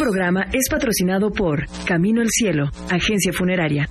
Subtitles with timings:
[0.00, 3.86] programa es patrocinado por Camino al Cielo, agencia funeraria.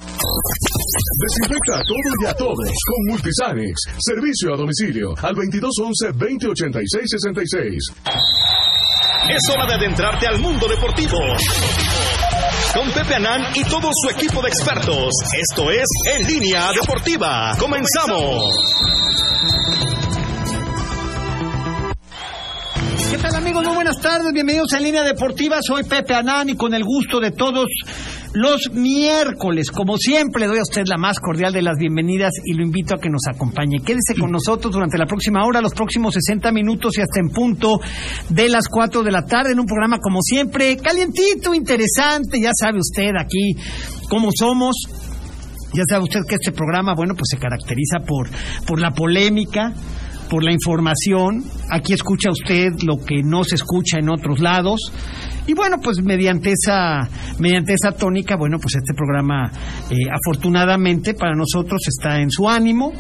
[1.22, 3.78] Desinfecta a todos y a todos con Multisanix.
[4.00, 7.78] Servicio a domicilio al 2211-2086-66.
[9.30, 11.20] Es hora de adentrarte al mundo deportivo.
[12.74, 15.14] Con Pepe Anán y todo su equipo de expertos.
[15.38, 15.86] Esto es
[16.16, 17.56] En Línea Deportiva.
[17.60, 19.29] Comenzamos.
[23.60, 23.76] Amigos?
[23.76, 25.58] Buenas tardes, bienvenidos a Línea Deportiva.
[25.62, 27.66] Soy Pepe Anán y con el gusto de todos
[28.34, 32.64] los miércoles, como siempre, doy a usted la más cordial de las bienvenidas y lo
[32.64, 33.80] invito a que nos acompañe.
[33.80, 37.80] Quédese con nosotros durante la próxima hora, los próximos 60 minutos y hasta en punto
[38.30, 42.80] de las 4 de la tarde en un programa como siempre, calientito, interesante, ya sabe
[42.80, 43.56] usted aquí
[44.08, 44.76] cómo somos.
[45.72, 48.28] Ya sabe usted que este programa, bueno, pues se caracteriza por,
[48.66, 49.72] por la polémica,
[50.30, 51.44] por la información.
[51.70, 54.92] Aquí escucha usted lo que no se escucha en otros lados.
[55.48, 59.52] Y bueno, pues mediante esa, mediante esa tónica, bueno, pues este programa
[59.90, 62.94] eh, afortunadamente para nosotros está en su ánimo.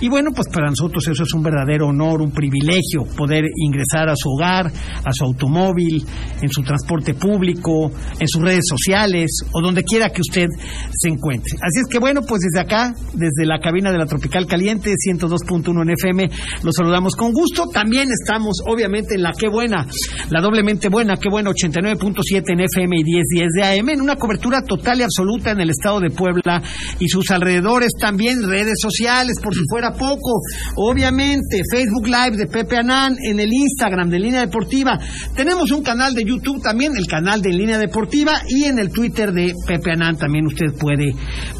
[0.00, 4.14] Y bueno, pues para nosotros eso es un verdadero honor, un privilegio poder ingresar a
[4.16, 6.04] su hogar, a su automóvil,
[6.40, 10.46] en su transporte público, en sus redes sociales o donde quiera que usted
[10.92, 11.52] se encuentre.
[11.56, 15.82] Así es que bueno, pues desde acá, desde la cabina de la Tropical Caliente 102.1
[15.82, 16.30] en FM,
[16.62, 17.66] los saludamos con gusto.
[17.72, 19.86] También estamos obviamente en la Qué Buena,
[20.30, 24.62] la doblemente buena, Qué Buena 89.7 en FM y 1010 de AM, en una cobertura
[24.62, 26.62] total y absoluta en el estado de Puebla
[26.98, 30.40] y sus alrededores, también redes sociales, por si fuera poco.
[30.76, 34.98] Obviamente, Facebook Live de Pepe Anán, en el Instagram de Línea Deportiva.
[35.34, 39.32] Tenemos un canal de YouTube también, el canal de Línea Deportiva, y en el Twitter
[39.32, 41.14] de Pepe Anán también usted puede,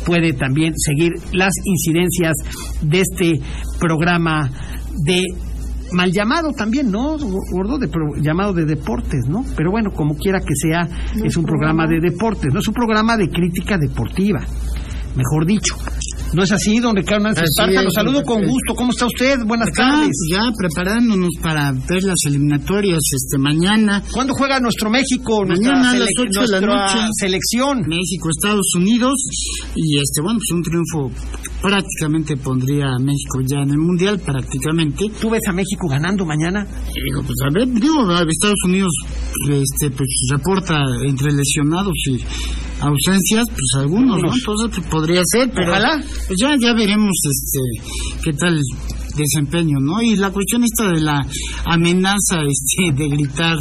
[0.04, 2.32] puede también seguir las incidencias
[2.82, 3.40] de este
[3.78, 4.50] programa
[5.04, 5.22] de
[5.92, 7.16] mal llamado también, ¿no?
[7.18, 7.88] Gordo, de
[8.20, 9.44] llamado de deportes, ¿no?
[9.56, 10.88] Pero bueno, como quiera que sea,
[11.24, 14.40] es un programa de deportes, no es un programa de crítica deportiva,
[15.16, 15.76] mejor dicho.
[16.34, 17.82] ¿No es así, don Ricardo Nández Esparta?
[17.82, 18.74] Lo saludo con gusto.
[18.76, 19.38] ¿Cómo está usted?
[19.46, 20.16] Buenas Acá, tardes.
[20.30, 24.02] Ya preparándonos para ver las eliminatorias este mañana.
[24.12, 25.44] ¿Cuándo juega nuestro México?
[25.46, 26.98] Mañana a las sele- 8 de la noche.
[27.18, 27.78] selección.
[27.88, 29.14] México, Estados Unidos.
[29.74, 31.10] Y este, bueno, pues un triunfo
[31.62, 35.06] prácticamente pondría a México ya en el Mundial, prácticamente.
[35.20, 36.66] ¿Tú ves a México ganando mañana?
[36.94, 38.92] Y digo, pues a ver, digo, Estados Unidos
[39.48, 40.76] este, pues reporta
[41.06, 42.18] entre lesionados y
[42.80, 44.32] ausencias, pues algunos, ¿no?
[44.32, 46.02] Entonces pues, podría ser, pero Ojalá.
[46.26, 48.60] pues ya, ya veremos este qué tal
[49.18, 50.00] desempeño, ¿no?
[50.02, 51.20] Y la cuestión esta de la
[51.66, 53.56] amenaza este de gritar,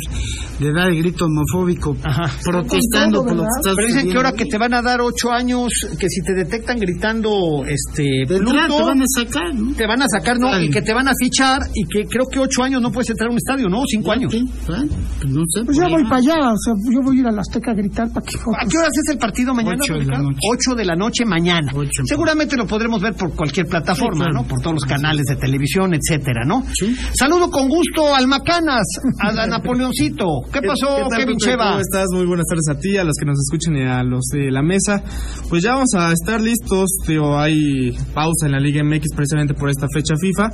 [0.59, 2.31] de dar el grito homofóbico, Ajá.
[2.43, 5.31] protestando por lo que está Pero dicen que ahora que te van a dar ocho
[5.31, 5.69] años,
[5.99, 9.73] que si te detectan gritando este Pluto, te van a sacar, ¿no?
[9.73, 12.39] te van a sacar, no, y que te van a fichar, y que creo que
[12.39, 13.81] ocho años no puedes entrar a un estadio, ¿no?
[13.87, 14.31] Cinco años.
[14.31, 14.85] Sí, ¿verdad?
[15.21, 15.63] Pues no sé.
[15.65, 17.75] Pues ya voy para allá, o sea, yo voy a ir a la Azteca a
[17.75, 18.35] gritar para que...
[18.37, 19.77] ¿A qué horas es el partido mañana?
[19.81, 20.39] Ocho de la noche.
[20.51, 21.71] Ocho de la noche mañana.
[21.75, 22.03] Ocho.
[22.05, 24.33] Seguramente lo podremos ver por cualquier plataforma, Sí, claro.
[24.33, 24.47] ¿no?
[24.47, 25.46] Por todos los canales de televisión,
[25.93, 26.63] etcétera, ¿no?
[26.73, 26.95] Sí.
[27.17, 28.85] Saludo con gusto al Macanas,
[29.19, 30.25] a Napoleoncito.
[30.51, 31.37] ¿Qué pasó, ¿Qué tal, Kevin?
[31.37, 31.69] Cheva?
[31.71, 32.05] ¿Cómo estás?
[32.13, 34.61] Muy buenas tardes a ti, a los que nos escuchan y a los de la
[34.61, 35.03] mesa.
[35.49, 39.69] Pues ya vamos a estar listos, tío, hay pausa en la Liga MX precisamente por
[39.69, 40.49] esta fecha FIFA.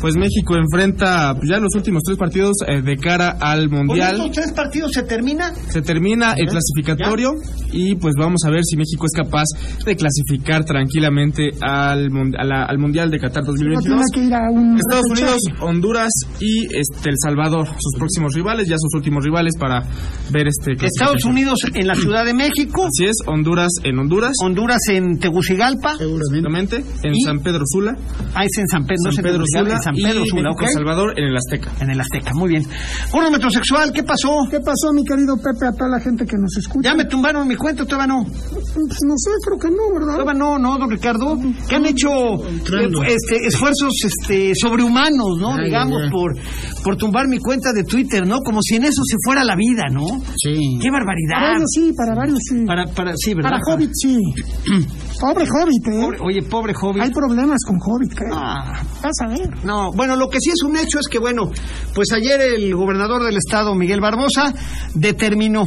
[0.00, 4.16] Pues México enfrenta pues, ya los últimos tres partidos eh, de cara al ¿Con Mundial.
[4.16, 5.52] estos tres partidos se termina?
[5.68, 7.32] Se termina el clasificatorio
[7.72, 9.44] y pues vamos a ver si México es capaz
[9.84, 13.84] de clasificar tranquilamente al, al Mundial de Qatar No 2022.
[13.84, 14.76] tiene que ir a un...
[14.76, 15.32] Estados repechaje.
[15.32, 16.10] Unidos, Honduras
[16.40, 19.82] y este El Salvador, sus próximos rivales, ya sus últimos rivales para
[20.30, 21.24] ver este Estados.
[21.24, 26.76] Unidos en la Ciudad de México, Así es, Honduras en Honduras, Honduras en Tegucigalpa, seguramente,
[27.02, 27.22] en ¿Y?
[27.22, 27.96] San Pedro Sula,
[28.34, 30.62] ah, es en San Pedro, San Pedro Sula en San Pedro y Sula, ¿ok?
[30.72, 31.72] Salvador en el Azteca.
[31.80, 32.66] En el Azteca, muy bien.
[33.12, 34.46] Gordo metrosexual, ¿qué pasó?
[34.50, 36.90] ¿Qué pasó, mi querido Pepe, a toda la gente que nos escucha?
[36.90, 38.24] Ya me tumbaron mi cuenta, todavía no.
[38.24, 40.14] Pues no sé, creo que no, ¿verdad?
[40.14, 41.38] Todavía no, no, don Ricardo.
[41.68, 45.54] Que han hecho eh, este, esfuerzos este, sobrehumanos, ¿no?
[45.54, 46.10] Ay, Digamos, ay, ay.
[46.10, 46.36] por
[46.82, 48.38] por tumbar mi cuenta de Twitter, ¿no?
[48.40, 50.06] Como si en eso se fuera la vida, ¿no?
[50.36, 50.78] Sí.
[50.80, 51.52] ¡Qué Para barbaridad!
[51.52, 52.64] varios sí, para varios sí.
[52.66, 53.50] Para, para, sí, ¿verdad?
[53.50, 54.18] Para Hobbit sí.
[55.20, 56.00] Pobre Hobbit, ¿eh?
[56.00, 57.02] Pobre- oye, pobre Hobbit.
[57.02, 58.24] Hay problemas con Hobbit, ¿qué?
[58.32, 59.50] Ah, Vas a ver.
[59.64, 61.50] No, bueno, lo que sí es un hecho es que, bueno,
[61.94, 64.54] pues ayer el gobernador del estado, Miguel Barbosa,
[64.94, 65.64] determinó,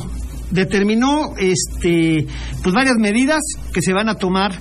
[0.51, 2.25] determinó, este,
[2.63, 3.39] pues varias medidas
[3.73, 4.51] que se van a tomar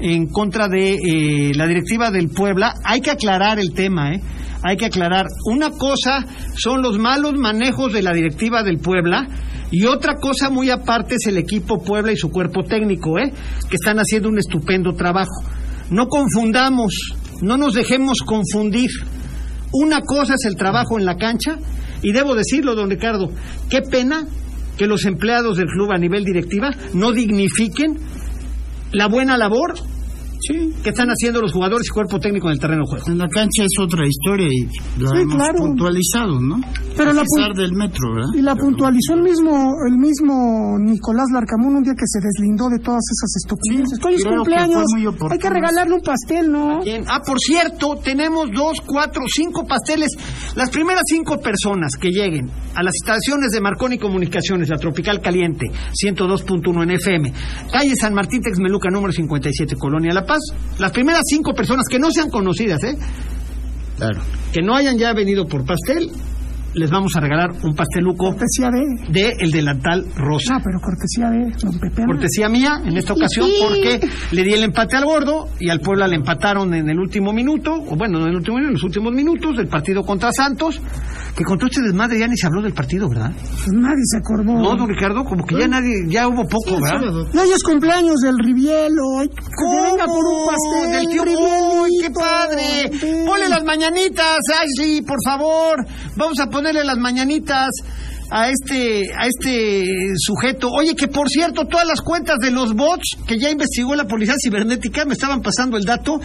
[0.00, 2.74] en contra de eh, la directiva del Puebla.
[2.84, 4.20] Hay que aclarar el tema, ¿eh?
[4.62, 5.26] Hay que aclarar.
[5.44, 9.26] Una cosa son los malos manejos de la directiva del Puebla
[9.70, 13.32] y otra cosa muy aparte es el equipo Puebla y su cuerpo técnico, ¿eh?
[13.68, 15.44] Que están haciendo un estupendo trabajo.
[15.90, 16.92] No confundamos,
[17.42, 18.90] no nos dejemos confundir.
[19.72, 21.58] Una cosa es el trabajo en la cancha
[22.02, 23.30] y debo decirlo, don Ricardo,
[23.68, 24.24] qué pena
[24.76, 27.96] que los empleados del club a nivel directiva no dignifiquen
[28.92, 29.74] la buena labor
[30.82, 33.06] que están haciendo los jugadores y cuerpo técnico en el terreno de juego.
[33.10, 34.64] En la cancha es otra historia y
[35.00, 35.58] lo Sí, hemos claro.
[35.58, 36.60] puntualizado, ¿no?
[36.96, 38.30] Pero a la pesar del metro, ¿verdad?
[38.34, 42.78] Y la puntualizó el mismo, el mismo Nicolás Larcamón un día que se deslindó de
[42.78, 43.98] todas esas estupideces.
[44.04, 45.30] Hoy es que cumpleaños, oportuno.
[45.32, 46.82] hay que regalarle un pastel, ¿no?
[46.82, 47.04] Bien.
[47.08, 50.10] Ah, por cierto, tenemos dos, cuatro, cinco pasteles.
[50.54, 55.66] Las primeras cinco personas que lleguen a las instalaciones de Marconi Comunicaciones, la Tropical Caliente,
[56.02, 57.32] 102.1 en FM,
[57.72, 60.35] calle San Martín Texmeluca, número 57, Colonia La Paz.
[60.78, 62.96] Las primeras cinco personas que no sean conocidas, ¿eh?
[63.96, 64.20] Claro.
[64.52, 66.10] que no hayan ya venido por pastel,
[66.76, 69.12] les vamos a regalar un pasteluco Cortesía de...
[69.12, 70.54] de el delantal rosa.
[70.54, 72.04] No, pero cortesía de don Pepe.
[72.04, 74.00] Cortesía mía en esta ocasión porque
[74.32, 77.72] le di el empate al gordo y al Puebla le empataron en el último minuto,
[77.74, 80.80] o bueno, no en el último minuto, en los últimos minutos del partido contra Santos,
[81.34, 83.32] que con todo este desmadre ya ni se habló del partido, ¿verdad?
[83.34, 84.44] Pues nadie se acordó.
[84.44, 87.00] No, don Ricardo, como que ya nadie, ya hubo poco, ¿verdad?
[87.32, 89.18] No, hoy es cumpleaños del Rivielo.
[89.20, 89.82] Hay que ¿Cómo?
[89.82, 90.92] venga por un pastel.
[90.92, 91.82] Del tío Rivielito.
[91.82, 92.90] ¡Uy, qué padre!
[93.00, 93.24] Sí.
[93.26, 95.84] Ponle las mañanitas, Ashley, por favor.
[96.16, 97.70] Vamos a ponerle las mañanitas
[98.28, 99.86] a este a este
[100.16, 100.68] sujeto.
[100.70, 104.34] Oye, que por cierto, todas las cuentas de los bots que ya investigó la policía
[104.42, 106.20] cibernética me estaban pasando el dato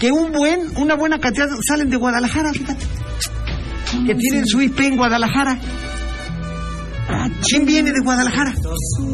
[0.00, 2.86] que un buen una buena cantidad salen de Guadalajara, fíjate.
[4.06, 5.58] Que tienen su IP en Guadalajara.
[7.48, 8.52] ¿Quién viene de Guadalajara?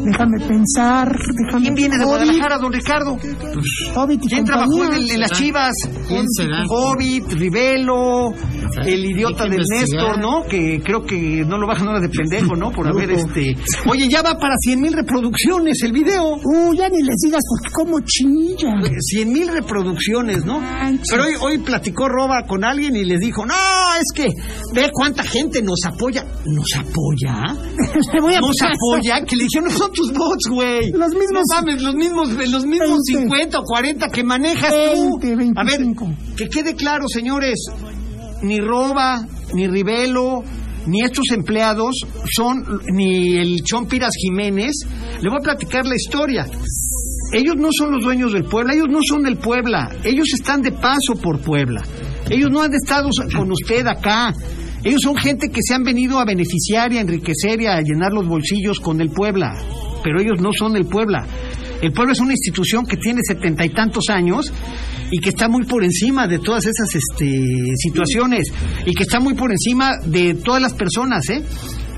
[0.05, 1.11] Déjame pensar.
[1.45, 3.17] Déjame ¿Quién viene de Hobbit, Guadalajara, don Ricardo?
[3.95, 5.05] Hobbit y ¿Quién trabajó en, compañía.
[5.05, 5.73] el- en las Chivas?
[6.07, 6.63] ¿Quién será?
[6.69, 8.31] Hobbit, Rivelo,
[8.85, 10.05] el idiota Hay que del investigar.
[10.17, 10.43] Néstor, ¿no?
[10.49, 12.71] Que creo que no lo bajan ahora de pendejo, ¿no?
[12.71, 13.55] Por haber este.
[13.87, 16.35] Oye, ya va para 100 mil reproducciones el video.
[16.43, 18.73] Uh, ya ni les digas porque como chilla.
[18.99, 20.59] 100 mil reproducciones, ¿no?
[20.59, 21.07] Manches.
[21.11, 23.53] Pero hoy, hoy platicó Roba con alguien y les dijo, no,
[23.99, 24.27] es que
[24.73, 26.25] ve cuánta gente nos apoya.
[26.51, 27.53] ¿Nos apoya?
[28.13, 28.73] Le voy a Nos pasar.
[28.75, 30.91] apoya, que le dijeron, no son tus bots, güey.
[30.91, 33.27] Los mismos- No mames, los mismos, los mismos 20.
[33.29, 35.19] 50 o 40 que manejas tú.
[35.21, 36.09] 20, A ver, 25.
[36.37, 37.59] que quede claro, señores,
[38.41, 40.43] ni Roba, ni Rivelo,
[40.87, 41.95] ni estos empleados
[42.35, 42.63] son,
[42.93, 44.71] ni el Chompiras Jiménez.
[45.21, 46.45] Le voy a platicar la historia.
[47.31, 50.71] Ellos no son los dueños del Puebla, ellos no son del Puebla, ellos están de
[50.71, 51.83] paso por Puebla.
[52.27, 54.33] Ellos no han estado con usted acá.
[54.83, 58.13] Ellos son gente que se han venido a beneficiar y a enriquecer y a llenar
[58.13, 59.53] los bolsillos con el Puebla.
[60.03, 61.27] Pero ellos no son del Puebla.
[61.81, 64.51] El Puebla es una institución que tiene setenta y tantos años
[65.11, 67.45] y que está muy por encima de todas esas este,
[67.75, 68.51] situaciones
[68.85, 71.43] y que está muy por encima de todas las personas, ¿eh?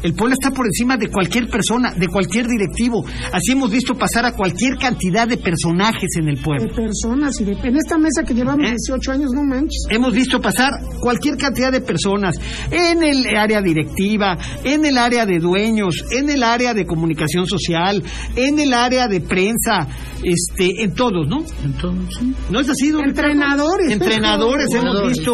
[0.03, 3.03] El pueblo está por encima de cualquier persona, de cualquier directivo.
[3.31, 6.73] Así hemos visto pasar a cualquier cantidad de personajes en el De pueblo.
[6.75, 7.51] personas y de...
[7.63, 8.75] En esta mesa que llevamos ¿Eh?
[8.87, 9.85] 18 años, no manches.
[9.89, 12.35] Hemos visto pasar cualquier cantidad de personas
[12.71, 18.03] en el área directiva, en el área de dueños, en el área de comunicación social,
[18.35, 19.87] en el área de prensa,
[20.23, 21.43] este, en todos, ¿no?
[21.63, 22.33] Entonces, sí.
[22.49, 23.31] ¿No es así, don Ricardo?
[23.31, 23.91] Entrenadores.
[23.91, 25.17] Entrenadores hemos Jugadores.
[25.17, 25.33] visto,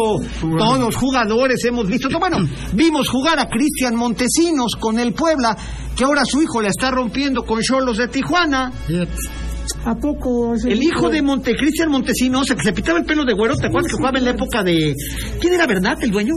[0.58, 2.08] todos, jugadores hemos visto.
[2.18, 2.38] Bueno,
[2.74, 5.56] vimos jugar a Cristian Montesinos con el Puebla,
[5.96, 8.72] que ahora su hijo la está rompiendo con Cholos de Tijuana.
[9.84, 10.54] ¿A poco?
[10.54, 13.66] El hijo de Monte, Cristian Montesinos, el que se pintaba el pelo de güero, ¿te
[13.66, 14.94] acuerdas que jugaba en la época de...
[15.40, 16.34] ¿Quién era Bernat, el dueño?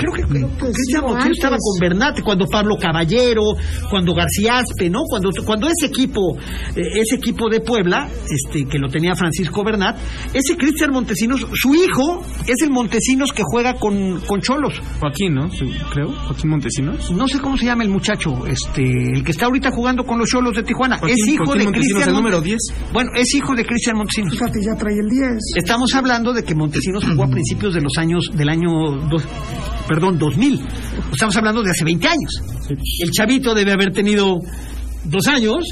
[0.00, 1.30] Creo que, creo que antes.
[1.32, 3.42] estaba con Bernat, cuando Pablo Caballero,
[3.90, 5.00] cuando García Aspe, ¿no?
[5.08, 6.36] Cuando, cuando ese equipo,
[6.76, 9.96] eh, ese equipo de Puebla, este, que lo tenía Francisco Bernat,
[10.34, 14.74] ese Cristian Montesinos, su hijo es el Montesinos que juega con, con Cholos.
[15.00, 15.50] Joaquín, ¿no?
[15.50, 16.12] Sí, creo.
[16.12, 17.10] Joaquín Montesinos.
[17.10, 18.82] No sé cómo se llama el muchacho, este,
[19.14, 20.98] el que está ahorita jugando con los Cholos de Tijuana.
[20.98, 22.92] Joaquín- es hijo Joaquín de Montesinos, Cristian el número Monte- 10.
[22.92, 24.32] Bueno, es hijo de Cristian Montesinos.
[24.32, 25.38] Fíjate, ya trae el 10.
[25.56, 28.70] Estamos hablando de que Montesinos jugó a principios de los años, del año,
[29.10, 29.24] dos-
[29.90, 30.60] perdón, 2000.
[31.12, 32.30] Estamos hablando de hace 20 años.
[32.68, 34.38] El chavito debe haber tenido
[35.02, 35.64] dos años,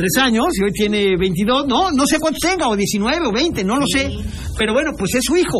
[0.00, 3.64] tres años, y hoy tiene 22, no, no sé cuántos tenga, o 19 o 20,
[3.64, 4.10] no lo sé.
[4.58, 5.58] Pero bueno, pues es su hijo.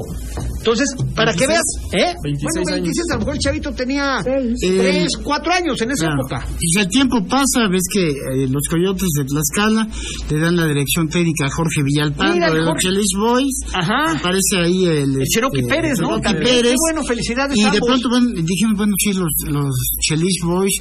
[0.58, 2.12] Entonces, para que veas, ¿eh?
[2.22, 4.58] 26 bueno, 26, a lo mejor el chavito tenía Seis.
[4.60, 6.20] 3, 4 años en esa Claro.
[6.20, 6.44] época.
[6.46, 9.88] Pues el tiempo pasa, ves que eh, los coyotes de Tlaxcala
[10.28, 12.88] le dan la dirección técnica a Jorge Villalpando Mira, el de los Jorge.
[12.88, 13.60] Chelis Boys.
[13.72, 14.12] Ajá.
[14.18, 15.16] Aparece ahí el.
[15.16, 16.08] El Cherokee este, Pérez, ¿no?
[16.08, 16.44] Cherokee También.
[16.56, 16.70] Pérez.
[16.72, 17.88] Qué bueno, felicidades Y a de ambos.
[17.88, 19.74] pronto bueno, dijimos, bueno, sí, los, los
[20.06, 20.74] Chelis Boys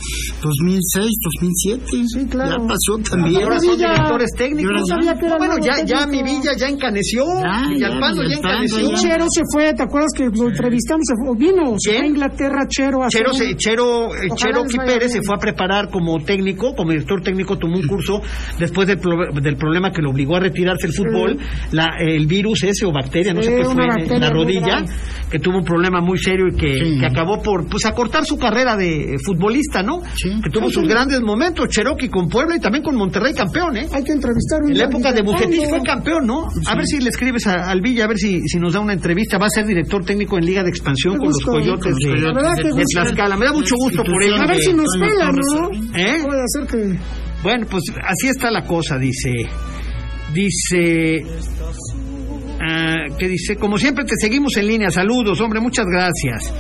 [0.44, 1.86] 2006, 2007.
[2.06, 2.58] Sí, claro.
[2.62, 3.42] Ya pasó también.
[3.50, 3.94] Ahora son Villa.
[3.94, 4.72] directores técnicos.
[4.76, 4.96] Y ya.
[4.96, 6.24] sabía que era bueno, ya, ya mi.
[6.24, 7.24] Villa ya encaneció.
[7.42, 8.90] Ya, Villalpando ya, ya Villalpando, encaneció.
[8.92, 8.96] ya.
[8.98, 11.04] Chero se fue ¿te acuerdas que lo entrevistamos?
[11.06, 13.04] Se fue- vino, se fue a Inglaterra, Chero.
[13.04, 17.22] a Chero, se- Chero, eh, vaya Pérez se fue a preparar como técnico, como director
[17.22, 18.22] técnico, tomó un curso
[18.58, 21.38] después del, pro- del problema que lo obligó a retirarse el fútbol,
[21.72, 24.84] la, el virus ese o bacteria, no Sí, sé qué fue, en- la rodilla,
[25.30, 27.00] que tuvo un problema muy serio y que, Sí.
[27.00, 30.02] que acabó por pues acortar su carrera de eh, futbolista, ¿no?
[30.16, 30.30] Sí.
[30.44, 33.88] Que tuvo sus grandes momentos, Cherokee con Puebla y también con Monterrey campeón, ¿eh?
[33.92, 36.48] Hay que entrevistar un En la época de Bucetich fue campeón, ¿no?
[36.68, 38.94] A ver si le escribes a- al Villa, a ver si, si nos da una
[38.94, 39.38] entrevista.
[39.38, 42.76] Va a ser director técnico en Liga de Expansión con los gusto, Coyotes con los
[42.76, 42.84] de.
[42.94, 43.38] Tlaxcala.
[43.38, 44.36] Me da mucho gusto por ello.
[44.36, 45.46] A ver si nos pela, Torres.
[45.56, 45.98] ¿no?
[45.98, 46.20] ¿Eh?
[46.24, 47.00] Puede ser que...
[47.44, 49.32] Bueno, pues así está la cosa, dice.
[50.34, 51.24] Dice.
[52.62, 53.56] Ah, ¿Qué dice?
[53.56, 54.90] Como siempre te seguimos en línea.
[54.90, 56.54] Saludos, hombre, muchas gracias.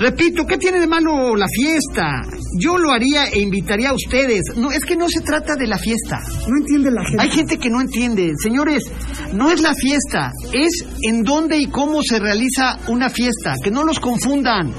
[0.00, 2.22] Repito, ¿qué tiene de malo la fiesta?
[2.58, 4.42] Yo lo haría e invitaría a ustedes.
[4.56, 6.20] No, es que no se trata de la fiesta.
[6.48, 7.22] No entiende la gente.
[7.22, 8.32] Hay gente que no entiende.
[8.40, 8.84] Señores,
[9.32, 13.54] no es la fiesta, es en dónde y cómo se realiza una fiesta.
[13.62, 14.72] Que no los confundan.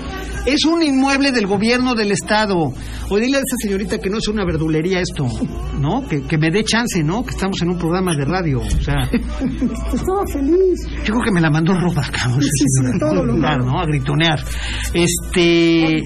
[0.45, 2.71] Es un inmueble del gobierno del Estado.
[3.09, 5.27] O dile a esa señorita que no es una verdulería esto,
[5.79, 6.07] ¿no?
[6.07, 7.23] Que, que me dé chance, ¿no?
[7.23, 8.59] Que estamos en un programa de radio.
[8.59, 10.87] O sea, Estaba feliz.
[11.03, 12.41] yo creo que me la mandó roba, cabrón.
[12.43, 13.25] Sí, todo.
[13.25, 13.79] ¿no?
[13.79, 14.39] A gritonear.
[14.93, 15.97] Este.
[15.97, 16.03] ¿eh?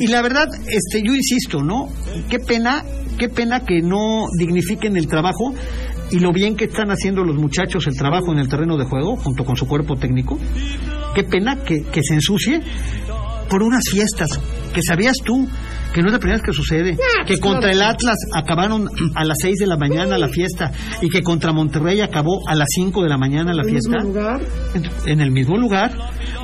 [0.00, 1.88] Y la verdad, este, yo insisto, ¿no?
[2.28, 2.84] Qué pena,
[3.18, 5.54] qué pena que no dignifiquen el trabajo
[6.10, 9.16] y lo bien que están haciendo los muchachos el trabajo en el terreno de juego,
[9.16, 10.38] junto con su cuerpo técnico.
[11.18, 12.60] Qué pena que, que se ensucie
[13.50, 14.28] por unas fiestas
[14.72, 15.48] que sabías tú
[15.92, 16.96] que no es la primera vez que sucede,
[17.26, 20.70] que contra el Atlas acabaron a las 6 de la mañana la fiesta
[21.02, 23.96] y que contra Monterrey acabó a las 5 de la mañana la En el fiesta
[23.96, 24.40] mismo lugar.
[24.74, 25.90] en, en el mismo lugar,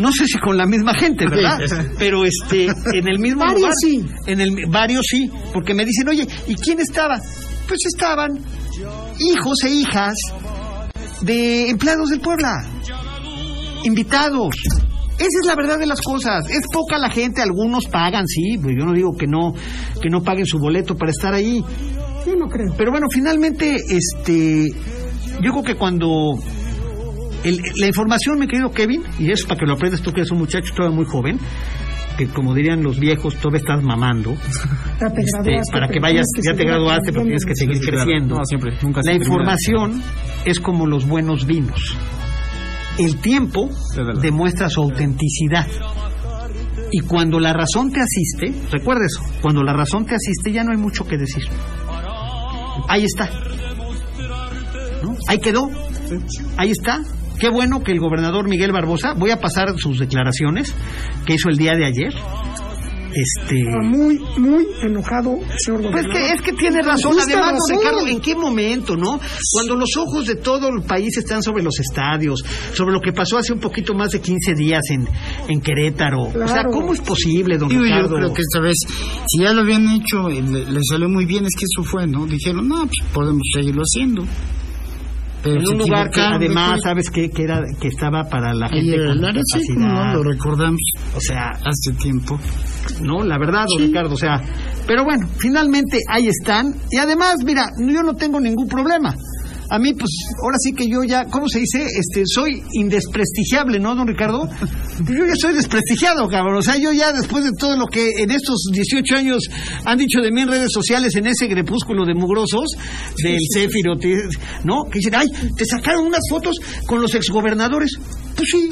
[0.00, 1.60] no sé si con la misma gente, ¿verdad?
[1.96, 2.64] Pero este,
[2.94, 4.04] en el mismo Varios lugar, sí.
[4.26, 7.14] en el varios sí, porque me dicen, oye, ¿y quién estaba?
[7.68, 8.40] Pues estaban
[9.20, 10.14] hijos e hijas
[11.20, 12.66] de empleados del Puebla,
[13.84, 14.54] invitados.
[15.16, 16.50] Esa es la verdad de las cosas.
[16.50, 19.54] Es poca la gente, algunos pagan, sí, pues yo no digo que no
[20.02, 21.62] que no paguen su boleto para estar ahí,
[22.26, 22.74] Yo no creo.
[22.76, 24.70] pero bueno, finalmente, este,
[25.40, 26.34] yo creo que cuando
[27.44, 30.32] el- la información, mi querido Kevin, y eso para que lo aprendas tú que eres
[30.32, 31.38] un muchacho todavía muy joven,
[32.18, 34.32] que como dirían los viejos, todavía estás mamando,
[35.16, 38.36] este, para que vayas, ya te graduaste, pero tienes que seguir creciendo.
[38.36, 40.02] No, siempre, nunca La información
[40.44, 41.96] es como los buenos vinos.
[42.98, 43.70] El tiempo
[44.20, 45.66] demuestra su autenticidad.
[46.92, 50.70] Y cuando la razón te asiste, recuerda eso, cuando la razón te asiste ya no
[50.70, 51.42] hay mucho que decir.
[52.88, 53.28] Ahí está.
[55.02, 55.16] ¿No?
[55.28, 55.68] Ahí quedó.
[56.56, 57.02] Ahí está.
[57.40, 60.72] Qué bueno que el gobernador Miguel Barbosa, voy a pasar sus declaraciones
[61.26, 62.14] que hizo el día de ayer.
[63.14, 63.60] Este.
[63.60, 67.78] Está muy, muy enojado, señor Pues que es que tiene razón, además, razón.
[67.78, 69.20] Ricardo, ¿en qué momento, no?
[69.52, 72.42] Cuando los ojos de todo el país están sobre los estadios,
[72.72, 75.08] sobre lo que pasó hace un poquito más de 15 días en,
[75.48, 76.22] en Querétaro.
[76.22, 76.64] O sea.
[76.64, 78.74] ¿cómo es posible, don yo creo que esta vez,
[79.28, 82.06] si ya lo habían hecho, y le, le salió muy bien, es que eso fue,
[82.06, 82.26] ¿no?
[82.26, 84.24] Dijeron, no, pues podemos seguirlo haciendo.
[85.44, 86.80] En un lugar que además.
[86.82, 87.30] ¿sabes qué?
[87.30, 89.76] Que, era, que estaba para la gente con discapacidad.
[89.76, 90.80] no, lo recordamos
[91.16, 92.38] O sea, hace tiempo.
[93.02, 93.22] ¿no?
[93.22, 94.40] La verdad, don Ricardo, o sea,
[94.86, 96.74] pero bueno, finalmente ahí están.
[96.90, 99.14] Y además, mira, yo no tengo ningún problema.
[99.70, 100.10] A mí, pues,
[100.42, 101.84] ahora sí que yo ya, ¿cómo se dice?
[101.84, 104.48] Este, soy indesprestigiable, ¿no, don Ricardo?
[105.06, 106.56] Yo ya soy desprestigiado, cabrón.
[106.56, 109.42] O sea, yo ya después de todo lo que en estos 18 años
[109.84, 112.66] han dicho de mí en redes sociales, en ese crepúsculo de mugrosos,
[113.22, 113.94] del Céfiro,
[114.64, 114.84] ¿no?
[114.90, 116.56] Que dicen, ay, te sacaron unas fotos
[116.86, 117.92] con los exgobernadores.
[118.36, 118.68] Pues sí,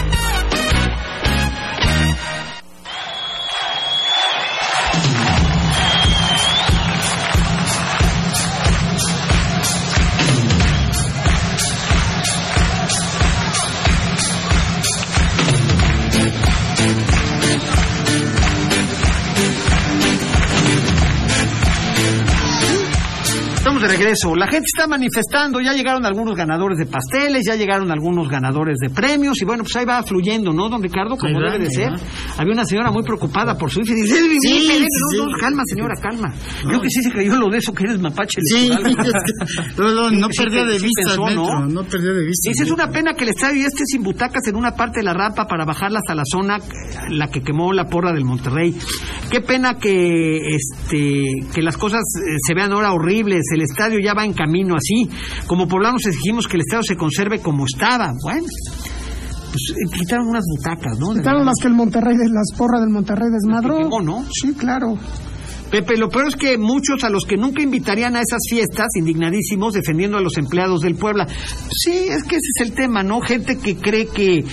[23.98, 24.34] Regreso.
[24.34, 25.60] La gente está manifestando.
[25.60, 29.40] Ya llegaron algunos ganadores de pasteles, ya llegaron algunos ganadores de premios.
[29.40, 31.16] Y bueno, pues ahí va fluyendo, ¿no, don Ricardo?
[31.16, 31.92] Como debe de ser.
[32.38, 34.86] Había una señora muy preocupada por su hija y dice: "Eh, Sí, sí.
[35.18, 36.32] no, no, calma, señora, calma.
[36.62, 38.40] Creo que sí se creyó lo de eso que eres mapache.
[38.48, 38.70] Sí,
[39.76, 41.66] no, no, perdió de vista ¿no?
[41.66, 42.50] no perdió de vista.
[42.50, 45.04] Dice, es una pena que el estadio ya esté sin butacas en una parte de
[45.04, 46.58] la rampa para bajarla hasta la zona,
[47.10, 48.74] la que quemó la porra del Monterrey.
[49.30, 53.42] Qué pena que este que las cosas eh, se vean ahora horribles.
[53.54, 55.08] El estadio ya va en camino así.
[55.46, 58.12] Como poblanos exigimos que el estadio se conserve como estaba.
[58.22, 58.46] Bueno,
[59.50, 61.14] pues eh, quitaron unas butacas, ¿no?
[61.14, 63.78] Quitaron las que el Monterrey, de las porras del Monterrey desmadró.
[63.78, 64.24] quemó, ¿no?
[64.32, 64.96] Sí, claro.
[65.70, 69.74] Pepe, lo peor es que muchos a los que nunca invitarían a esas fiestas, indignadísimos,
[69.74, 71.26] defendiendo a los empleados del Puebla.
[71.28, 73.20] Sí, es que ese es el tema, ¿no?
[73.20, 74.44] Gente que cree que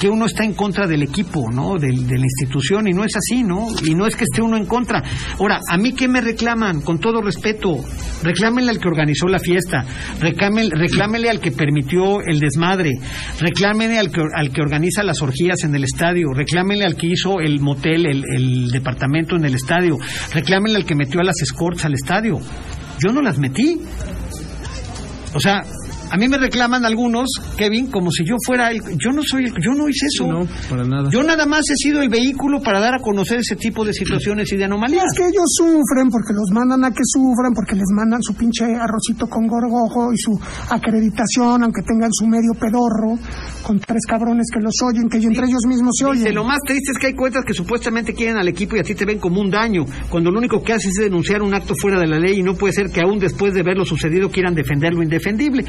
[0.00, 1.78] que uno está en contra del equipo, ¿no?
[1.78, 3.66] Del- de la institución, y no es así, ¿no?
[3.86, 5.02] Y no es que esté uno en contra.
[5.38, 6.80] Ahora, ¿a mí qué me reclaman?
[6.80, 7.76] Con todo respeto,
[8.22, 9.84] reclámenle al que organizó la fiesta,
[10.20, 12.90] reclámenle al que permitió el desmadre,
[13.38, 17.40] reclámenle al que, al que organiza las orgías en el estadio, reclámenle al que hizo
[17.40, 19.98] el motel, el, el departamento en el estadio,
[20.32, 22.40] reclámenle al que metió a las escorts al estadio.
[22.98, 23.80] Yo no las metí.
[25.34, 25.62] O sea,
[26.12, 27.26] a mí me reclaman algunos,
[27.56, 28.82] Kevin, como si yo fuera el...
[28.98, 29.52] Yo no soy el...
[29.64, 30.26] Yo no hice eso.
[30.28, 31.08] No, para nada.
[31.10, 34.52] Yo nada más he sido el vehículo para dar a conocer ese tipo de situaciones
[34.52, 35.04] y de anomalías.
[35.06, 38.64] Es que ellos sufren porque los mandan a que sufran, porque les mandan su pinche
[38.76, 40.38] arrocito con gorgojo y su
[40.68, 43.18] acreditación, aunque tengan su medio pedorro,
[43.62, 46.34] con tres cabrones que los oyen, que entre ellos mismos se Dice, oyen.
[46.34, 48.94] lo más triste es que hay cuentas que supuestamente quieren al equipo y a ti
[48.94, 51.98] te ven como un daño, cuando lo único que haces es denunciar un acto fuera
[51.98, 54.54] de la ley y no puede ser que aún después de ver lo sucedido quieran
[54.54, 55.64] defender lo indefendible.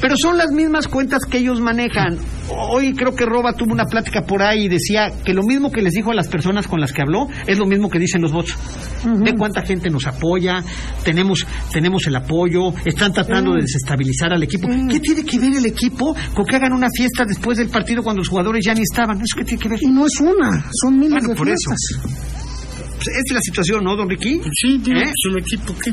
[0.00, 2.18] Pero son las mismas cuentas que ellos manejan.
[2.50, 5.82] Hoy creo que Roba tuvo una plática por ahí y decía que lo mismo que
[5.82, 8.32] les dijo a las personas con las que habló es lo mismo que dicen los
[8.32, 8.56] bots.
[9.04, 10.62] De cuánta gente nos apoya,
[11.04, 14.68] tenemos, tenemos el apoyo, están tratando de desestabilizar al equipo.
[14.88, 18.20] ¿Qué tiene que ver el equipo con que hagan una fiesta después del partido cuando
[18.20, 19.16] los jugadores ya ni estaban?
[19.18, 19.78] ¿Eso qué tiene que ver?
[19.82, 21.70] Y no es una, son miles Bueno, de por eso.
[21.70, 22.28] fiestas.
[22.96, 24.40] Pues es la situación, ¿no, don Ricky?
[24.52, 25.04] Sí, digo, ¿Eh?
[25.04, 25.92] pues el equipo que...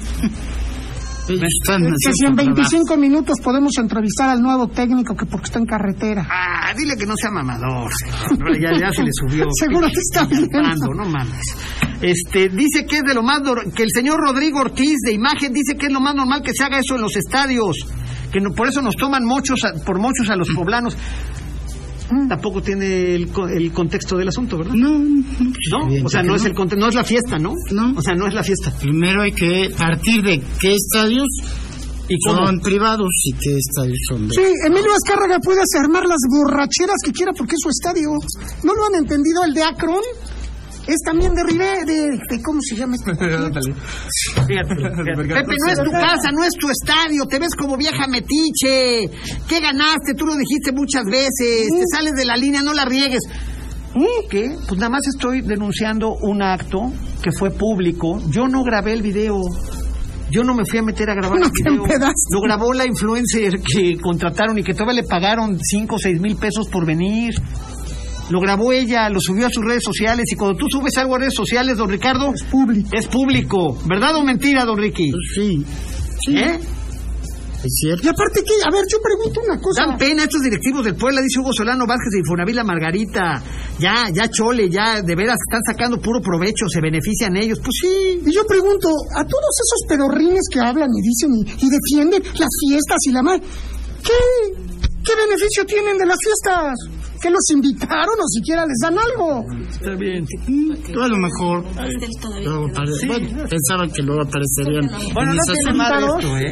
[1.28, 2.56] Están Es que si en haciendo trabajo.
[2.72, 6.28] 25 minutos podemos entrevistar al nuevo técnico que porque está en carretera.
[6.30, 7.90] Ah, dile que no sea mamador.
[8.30, 8.60] señor.
[8.60, 9.46] Ya, ya se le subió.
[9.60, 10.48] Seguro que está bien.
[10.54, 11.42] Ando, no mames.
[12.02, 13.42] Este, dice que es de lo más
[13.76, 16.64] que el señor Rodrigo Ortiz de imagen dice que es lo más normal que se
[16.64, 17.76] haga eso en los estadios,
[18.32, 20.96] que no- por eso nos toman muchos a- por muchos a los poblanos.
[22.12, 24.74] Mm, Tampoco tiene el, co- el contexto del asunto, ¿verdad?
[24.76, 25.24] No, no,
[25.90, 27.54] No, o sea, no es el conte- no es la fiesta, ¿no?
[27.72, 27.94] No.
[27.98, 28.72] O sea, no es la fiesta.
[28.80, 31.28] Primero hay que partir de qué estadios
[32.08, 32.46] ¿Y cómo?
[32.46, 34.36] son privados y qué estadios son de...
[34.36, 38.10] Sí, Emilio Azcárraga puede hacer armar las borracheras que quiera porque es su estadio.
[38.64, 39.44] ¿No lo han entendido?
[39.44, 40.02] El de Akron
[40.88, 43.12] es también de Ribe, de, de ¿cómo se llama este?
[43.16, 44.76] Fíjate.
[44.76, 49.10] Pepe, no es tu casa, no es tu estadio, te ves como vieja metiche.
[49.48, 50.14] ¿Qué ganaste?
[50.16, 53.22] Tú lo dijiste muchas veces, te sales de la línea, no la riegues.
[54.30, 54.56] ¿Qué?
[54.68, 58.20] Pues nada más estoy denunciando un acto que fue público.
[58.30, 59.40] Yo no grabé el video.
[60.30, 62.12] Yo no me fui a meter a grabar No el video.
[62.32, 66.36] Lo grabó la influencer que contrataron y que todavía le pagaron 5 o 6 mil
[66.36, 67.36] pesos por venir.
[68.30, 71.20] Lo grabó ella, lo subió a sus redes sociales y cuando tú subes algo a
[71.20, 72.90] redes sociales, don Ricardo, Es público.
[72.92, 73.78] es público.
[73.86, 75.12] ¿Verdad o mentira, don Ricky?
[75.36, 75.64] Sí,
[76.26, 76.60] sí, ¿Eh?
[77.64, 78.02] es cierto.
[78.04, 79.86] Y aparte que, a ver, yo pregunto una cosa.
[79.86, 83.42] Dan pena estos directivos del Puebla, dice Hugo Solano Vázquez de Infonavit La Margarita.
[83.80, 87.60] Ya, ya chole, ya de veras están sacando puro provecho, se benefician ellos.
[87.60, 88.22] Pues sí.
[88.26, 92.50] Y yo pregunto, a todos esos pedorrines que hablan y dicen y, y defienden las
[92.68, 93.40] fiestas y la mal,
[94.04, 94.14] ¿qué,
[95.04, 96.74] ¿qué beneficio tienen de las fiestas?
[97.22, 99.44] ¿Que los invitaron o siquiera les dan algo?
[99.70, 100.26] Está bien.
[100.94, 101.64] Tú a lo mejor
[102.44, 106.52] luego apare- bueno, pensaban que luego aparecerían Bueno, en no tiene madre esto, ¿eh?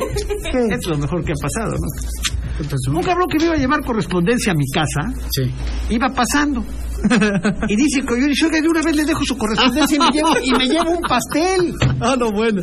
[0.51, 0.75] ¿Qué?
[0.75, 2.57] Es lo mejor que ha pasado, ¿no?
[2.57, 2.91] ¿Qué pasó?
[2.91, 5.51] Un cabrón que me iba a llevar correspondencia a mi casa, Sí.
[5.89, 6.63] iba pasando.
[7.69, 10.29] Y dice que yo oiga, de una vez le dejo su correspondencia y me llevo,
[10.43, 11.73] y me llevo un pastel.
[12.03, 12.59] Ah, no, bueno.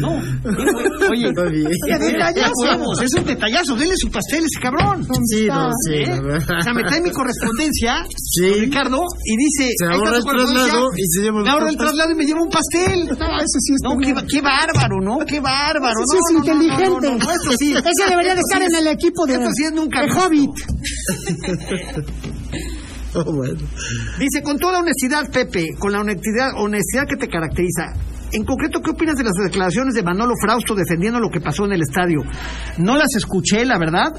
[1.11, 1.65] Oye, Está bien.
[1.99, 5.07] detallazo, es un detallazo, denle su pastel a ese cabrón.
[5.31, 6.21] Sí, no, sí, ¿Eh?
[6.21, 8.53] O sea, me trae mi correspondencia, Sí.
[8.61, 11.87] Ricardo, y dice, Se ahorra el traslado y se lleva un me ahorra el pastel.
[11.87, 12.99] traslado y me lleva un pastel.
[13.19, 13.97] No, ese sí está No,
[14.29, 15.19] qué, bárbaro, ¿no?
[15.27, 16.01] Qué bárbaro.
[16.05, 16.91] Sí no, es no, no, inteligente.
[16.91, 17.73] no, no, no, esto sí.
[17.73, 20.13] Ese debería de estar sí en el equipo de, Esto sí es nunca de.
[20.13, 20.51] Hobbit.
[24.19, 27.93] Dice, con toda honestidad, Pepe, con la honestidad, honestidad que te caracteriza,
[28.33, 31.73] en concreto, ¿qué opinas de las declaraciones de Manolo Frausto defendiendo lo que pasó en
[31.73, 32.21] el estadio?
[32.79, 34.13] No las escuché, la verdad.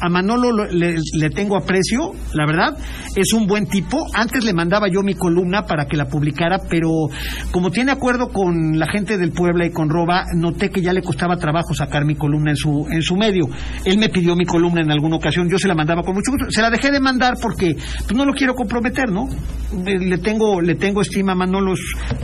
[0.00, 2.76] A Manolo lo- le, tengo aprecio, la verdad.
[3.16, 4.04] Es un buen tipo.
[4.12, 6.90] Antes le mandaba yo mi columna para que la publicara, pero
[7.52, 11.00] como tiene acuerdo con la gente del Puebla y con Roba, noté que ya le
[11.00, 13.44] costaba trabajo sacar mi columna en su, en su medio.
[13.84, 16.50] Él me pidió mi columna en alguna ocasión, yo se la mandaba con mucho gusto.
[16.50, 19.28] Se la dejé de mandar porque pues, no lo quiero comprometer, ¿no?
[19.84, 21.74] Le tengo, le tengo estima a Manolo,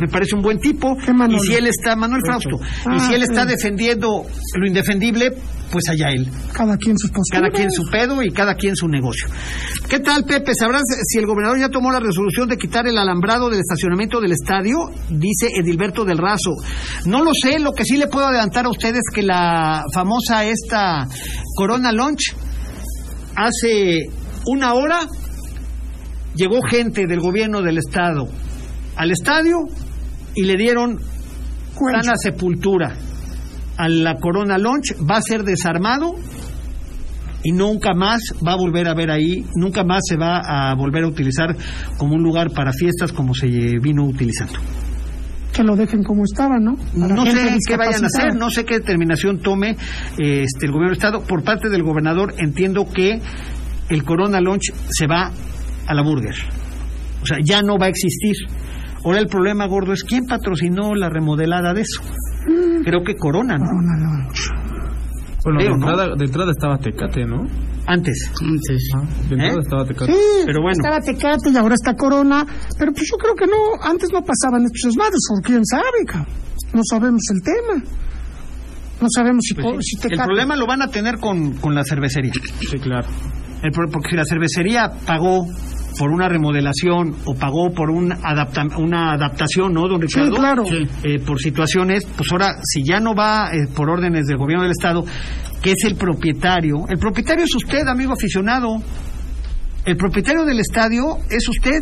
[0.00, 0.96] me parece un buen tipo.
[1.34, 4.24] Y si él está, Manuel Frausto, y Ah, si él está defendiendo
[4.56, 5.30] lo indefendible,
[5.70, 6.28] pues allá él.
[6.52, 7.42] Cada quien sus posturas.
[7.42, 9.28] Cada quien su pedo y cada quien su negocio.
[9.88, 10.52] ¿Qué tal, Pepe?
[10.54, 14.32] ¿Sabrás si el gobernador ya tomó la resolución de quitar el alambrado del estacionamiento del
[14.32, 14.76] estadio?
[15.08, 16.52] Dice Edilberto del Razo.
[17.06, 21.06] No lo sé, lo que sí le puedo adelantar a ustedes que la famosa esta
[21.54, 22.34] Corona Launch
[23.36, 24.06] hace
[24.46, 25.00] una hora
[26.34, 28.28] llegó gente del gobierno del estado
[28.96, 29.66] al estadio
[30.34, 30.98] y le dieron
[31.74, 32.02] Cuencho.
[32.02, 32.94] sana sepultura
[33.76, 36.14] a la Corona Launch, va a ser desarmado
[37.42, 41.04] y nunca más va a volver a ver ahí, nunca más se va a volver
[41.04, 41.56] a utilizar
[41.96, 44.58] como un lugar para fiestas como se vino utilizando.
[45.52, 46.76] Que lo dejen como estaba, ¿no?
[46.76, 49.76] Para No sé qué vayan a hacer, no sé qué determinación tome
[50.18, 51.22] este, el gobierno del Estado.
[51.22, 53.20] Por parte del gobernador entiendo que
[53.88, 55.32] el Corona Launch se va
[55.86, 56.34] a la Burger.
[57.22, 58.36] O sea, ya no va a existir.
[59.04, 62.02] Ahora el problema gordo es quién patrocinó la remodelada de eso.
[62.84, 63.64] Creo que Corona, ¿no?
[63.66, 64.40] Corona Launch.
[65.42, 65.74] Bueno, de ¿no?
[65.76, 67.46] entrada, de entrada estaba Tecate, ¿no?
[67.86, 68.30] Antes.
[68.42, 68.90] Antes.
[69.28, 69.62] De entrada ¿Eh?
[69.62, 70.12] estaba Tecate.
[70.12, 70.72] Sí, Pero bueno.
[70.72, 72.44] estaba Tecate y ahora está Corona.
[72.78, 76.28] Pero pues yo creo que no, antes no pasaban estos desmadres, o quién sabe, cabrón.
[76.74, 77.82] No sabemos el tema.
[79.00, 80.24] No sabemos si, Pues El Tecate...
[80.24, 82.32] problema lo van a tener con, con la cervecería.
[82.60, 83.08] Sí, claro.
[83.62, 85.46] El porque si la cervecería pagó
[85.98, 90.34] por una remodelación o pagó por un adapta- una adaptación, ¿no, don Ricardo?
[90.36, 90.64] claro.
[90.66, 90.86] Sí.
[91.04, 94.72] Eh, por situaciones, pues ahora, si ya no va eh, por órdenes del gobierno del
[94.72, 95.04] Estado,
[95.62, 98.76] que es el propietario, el propietario es usted, amigo aficionado.
[99.84, 101.80] El propietario del estadio es usted,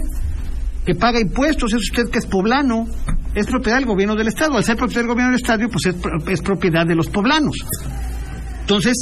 [0.87, 2.87] que paga impuestos, es usted que es poblano,
[3.35, 4.57] es propiedad del gobierno del Estado.
[4.57, 5.97] Al ser propiedad del gobierno del estadio, pues es,
[6.29, 7.57] es propiedad de los poblanos.
[8.61, 8.97] Entonces,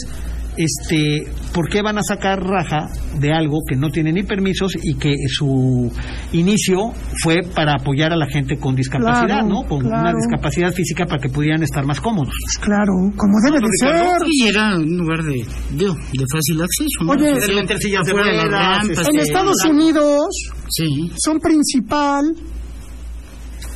[0.56, 2.88] este, ¿por qué van a sacar raja
[3.18, 5.90] de algo que no tiene ni permisos y que su
[6.32, 6.92] inicio
[7.22, 9.62] fue para apoyar a la gente con discapacidad, Claro, ¿no?
[9.64, 12.32] Con una discapacidad física para que pudieran estar más cómodos.
[12.60, 14.18] Claro, como debe de ser.
[14.26, 17.04] Y era un lugar de, de fácil acceso.
[17.04, 17.12] ¿no?
[17.12, 17.40] Oye,
[17.78, 19.20] Sí, de afuera rampas, En.
[19.20, 20.26] Estados Unidos
[20.68, 21.12] Sí.
[21.24, 22.24] son principal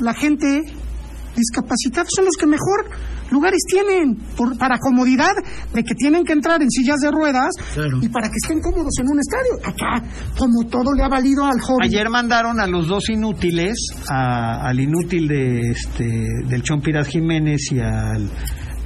[0.00, 0.62] la gente
[1.36, 2.90] discapacitada, son los que mejor
[3.30, 5.32] lugares tienen por- para comodidad
[5.72, 7.98] de que tienen que entrar en sillas de ruedas Claro.
[8.02, 9.54] y para que estén cómodos en un estadio.
[9.64, 10.04] Acá,
[10.38, 11.82] como todo le ha valido al joven.
[11.84, 13.76] Ayer mandaron a los dos inútiles,
[14.08, 16.08] a- al inútil de este
[16.48, 18.30] del Chompiras Jiménez y al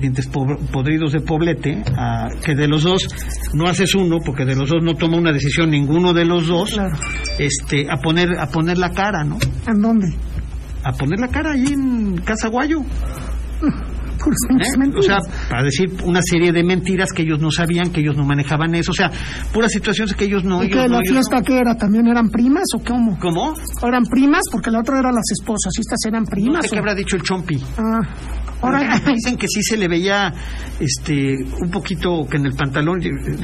[0.01, 3.07] Dientes Po- Podridos de Poblete, a- que de los dos
[3.55, 6.73] no haces uno, porque de los dos no toma una decisión ninguno de los dos,
[6.73, 6.97] Claro.
[7.39, 9.39] este, a poner a poner la cara, ¿no?
[9.67, 10.09] ¿En dónde?
[10.83, 12.81] A poner la cara ahí en Casa Guayo.
[13.61, 13.85] Puras
[14.31, 14.93] ¿eh?
[14.97, 18.25] O sea, para decir una serie de mentiras que ellos no sabían, que ellos no
[18.25, 19.11] manejaban eso, o sea,
[19.53, 20.63] puras situaciones que ellos no.
[20.63, 21.43] ¿Y ellos que no, la fiesta no.
[21.43, 21.77] que era?
[21.77, 23.19] ¿También eran primas o cómo?
[23.21, 23.55] ¿Cómo?
[23.83, 24.43] ¿O eran primas?
[24.51, 25.73] Porque la otra eran las esposas.
[25.77, 26.71] ¿Y estas eran No primas?
[26.71, 27.63] qué habrá dicho el Chompi.
[27.79, 28.01] Ah,
[28.63, 29.01] ahora...
[29.15, 30.33] Dicen que sí se le veía
[30.81, 33.01] este un poquito que en el pantalón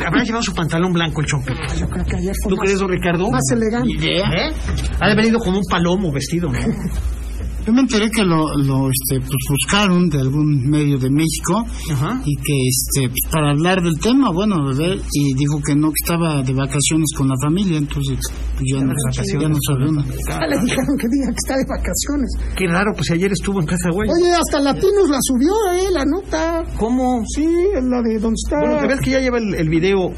[0.06, 1.52] habrá llevado su pantalón blanco el Chompi.
[1.78, 3.30] Yo creo que ayer fue ¿Tú más, crees, Ricardo?
[3.30, 4.18] más elegante.
[4.18, 4.52] ¿Eh?
[5.00, 6.58] Ha de haber ido como un palomo vestido, ¿no?
[7.66, 12.22] Yo me enteré que lo, lo este, pues buscaron de algún medio de México Ajá.
[12.24, 14.96] y que este pues, para hablar del tema, bueno, ¿verdad?
[15.12, 18.18] y dijo que no que estaba de vacaciones con la familia, entonces
[18.54, 18.92] pues, ya no,
[19.40, 20.04] ya no sabe uno.
[20.26, 22.30] Ya le dijeron que diga que está de vacaciones.
[22.56, 24.08] Qué raro, pues ayer estuvo en casa, güey.
[24.08, 25.90] Oye, hasta Latinos la subió, ¿eh?
[25.92, 26.64] La nota.
[26.78, 27.22] ¿Cómo?
[27.34, 28.58] Sí, la de donde está.
[28.58, 30.12] Bueno, la verdad es que ya lleva el, el video,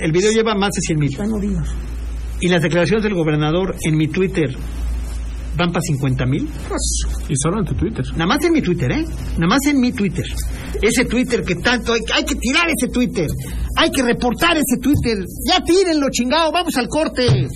[0.00, 1.10] el video lleva más de 100 mil.
[1.16, 1.68] Ya no digas.
[2.40, 4.54] Y las declaraciones del gobernador en mi Twitter
[5.58, 6.48] van para 50 mil.
[7.28, 8.04] Y solo en tu Twitter.
[8.12, 9.04] Nada más en mi Twitter, ¿eh?
[9.36, 10.24] Nada más en mi Twitter.
[10.80, 13.28] Ese Twitter que tanto hay, hay que tirar ese Twitter.
[13.76, 15.18] Hay que reportar ese Twitter.
[15.46, 16.52] Ya tírenlo, chingado.
[16.52, 17.26] Vamos al corte.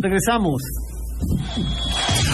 [0.00, 0.62] Regresamos.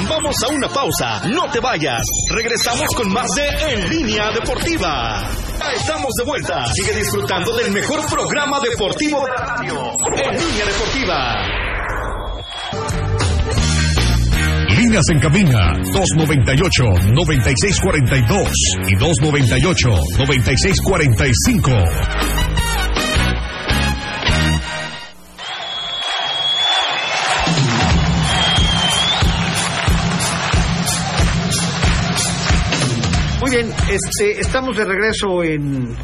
[0.08, 2.02] Vamos a una pausa, no te vayas.
[2.30, 5.28] Regresamos con más de En Línea Deportiva.
[5.58, 6.66] Ya estamos de vuelta.
[6.72, 9.90] Sigue disfrutando del mejor programa deportivo de la radio.
[10.14, 11.57] En Línea Deportiva.
[14.88, 18.50] Líneas en cabina 298-9642
[18.88, 21.84] y 298-9645.
[33.42, 35.94] Muy bien, este, estamos de regreso en,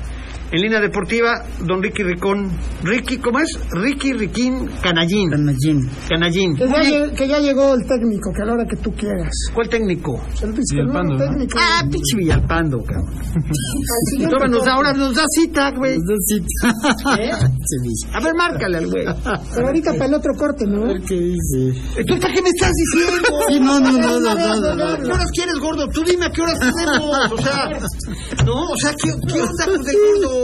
[0.55, 1.43] en línea deportiva.
[1.65, 2.51] Don Ricky Ricón.
[2.83, 3.49] Ricky, ¿cómo es?
[3.71, 5.31] Ricky Riquín Canallín.
[5.31, 5.91] Canallín.
[6.09, 6.57] Canallín.
[6.57, 9.31] Que ya, lle- que ya llegó el técnico, que a la hora que tú quieras.
[9.55, 10.21] ¿Cuál técnico?
[10.43, 11.17] El Villalpando.
[11.59, 13.15] Ah, pinche Villalpando, cabrón.
[14.33, 14.71] Ahora nos da, corte.
[14.71, 15.95] ahora nos da cita, güey.
[15.95, 17.31] ¿Eh?
[17.65, 18.09] Se dice.
[18.13, 19.05] A ver, márcale al güey.
[19.55, 20.87] Pero ahorita para el otro corte, ¿no?
[21.07, 21.81] ¿Qué dice?
[22.07, 23.29] ¿Tú para qué me estás diciendo?
[23.49, 24.85] Sí, no, no, no, no, no, no, no.
[24.85, 25.87] ¿A qué horas quieres, gordo?
[25.89, 27.33] Tú dime a qué horas tenemos.
[27.33, 27.69] O sea,
[28.45, 30.44] no, o sea, ¿qué, qué onda con el gordo?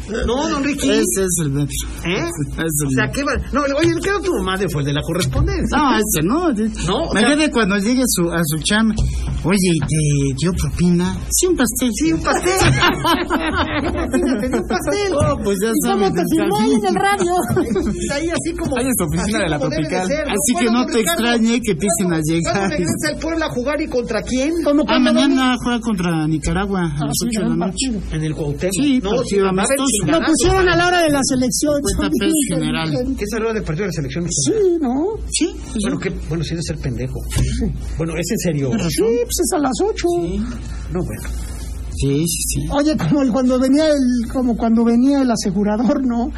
[0.25, 0.89] No, don Ricky.
[0.89, 1.73] Ese es el metro.
[2.05, 2.17] ¿Eh?
[2.17, 3.33] Es O el sea, ¿qué va?
[3.53, 5.77] No, oye, ¿qué tu madre fue el de la correspondencia?
[5.77, 6.49] No, ese no.
[6.87, 8.95] No, o Imagínate cuando llegue su, a su chamba.
[9.43, 11.15] Oye, ¿y ¿te dio propina?
[11.31, 11.89] Sí, un pastel.
[11.93, 12.51] Sí, un pastel.
[13.81, 15.13] Imagínate, un pastel.
[15.15, 16.13] Oh, pues ya ¿Y cómo sabes.
[16.13, 17.31] te firmó ahí en el radio?
[18.13, 18.77] Ahí así como.
[18.77, 20.07] Ahí en su oficina de la Tropical.
[20.07, 20.21] ser.
[20.29, 22.69] Así que ¿Cuándo, no te extrañe que empiecen a ¿Cuándo llegar.
[22.69, 24.51] regresa el Puebla a jugar y contra quién?
[24.63, 27.87] Como Ah, mañana juega contra Nicaragua a Ah, las sí, 8 de gran la noche.
[28.11, 28.73] En el Cuauhtémoc.
[28.73, 29.83] Sí, no, partido amistoso.
[30.05, 31.81] Lo pusieron a la hora de la selección.
[31.97, 33.15] Tapez general.
[33.17, 34.25] ¿Qué es hora de partido de la selección?
[34.29, 35.17] Sí, ¿no?
[35.29, 37.19] Sí, pues Bueno, que, bueno, sí de ser pendejo.
[37.97, 38.71] Bueno, es en serio.
[38.89, 40.07] Sí, pues es a las 8.
[40.91, 41.50] No, bueno.
[42.01, 42.67] Sí, sí, sí.
[42.71, 46.29] Oye, como el- cuando venía el, como cuando venía el asegurador, ¿no?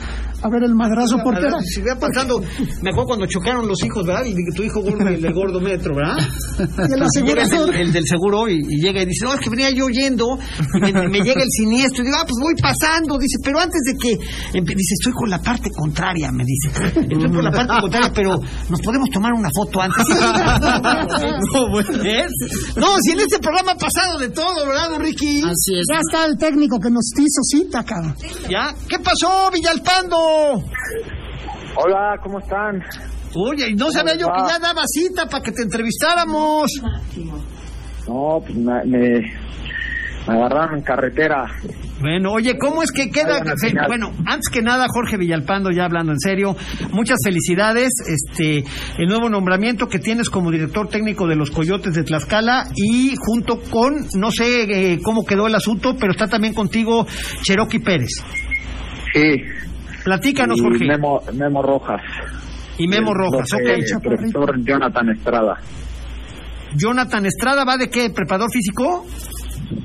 [0.44, 1.58] A ver el madrazo ver, portera.
[1.62, 2.42] Si vea pasando,
[2.82, 4.26] me acuerdo cuando chocaron los hijos, ¿verdad?
[4.26, 6.18] Y tu hijo gordo y el del gordo metro, ¿verdad?
[6.60, 7.72] Y el el, asegurador.
[7.72, 10.26] del- el del seguro y, y llega y dice, no, es que venía yo yendo,
[10.76, 13.80] y me, me llega el siniestro, y digo, ah, pues voy pasando, dice, pero antes
[13.88, 14.10] de que,
[14.76, 16.68] dice, estoy con la parte contraria, me dice,
[17.00, 20.04] estoy por la parte contraria, pero nos podemos tomar una foto antes.
[21.54, 22.04] no, bueno.
[22.76, 25.42] No, si en este programa ha pasado de todo, ¿verdad, Ricky?
[25.54, 25.86] Así es.
[25.92, 28.16] Ya está el técnico que nos hizo cita, cabrón.
[28.50, 28.74] ¿Ya?
[28.90, 30.18] ¿Qué pasó, Villalpando?
[31.76, 32.82] Hola, ¿cómo están?
[33.36, 36.70] Oye, y no sabía yo que ya daba cita para que te entrevistáramos.
[38.08, 39.20] No, pues me, me,
[40.28, 41.46] me agarraron en carretera.
[42.00, 43.42] Bueno, oye, ¿cómo es que queda?
[43.88, 46.56] Bueno, antes que nada, Jorge Villalpando, ya hablando en serio,
[46.92, 47.92] muchas felicidades.
[48.08, 48.64] Este,
[48.98, 53.62] el nuevo nombramiento que tienes como director técnico de los Coyotes de Tlaxcala y junto
[53.62, 57.06] con, no sé eh, cómo quedó el asunto, pero está también contigo
[57.42, 58.10] Cherokee Pérez.
[59.14, 59.44] Sí.
[60.04, 60.86] Platícanos, y Jorge.
[60.86, 62.02] Memo, Memo Rojas.
[62.78, 64.02] y Memo El Rojas, ok.
[64.02, 65.58] profesor Jonathan Estrada.
[66.76, 68.10] Jonathan Estrada va de qué?
[68.10, 69.06] ¿Preparador físico?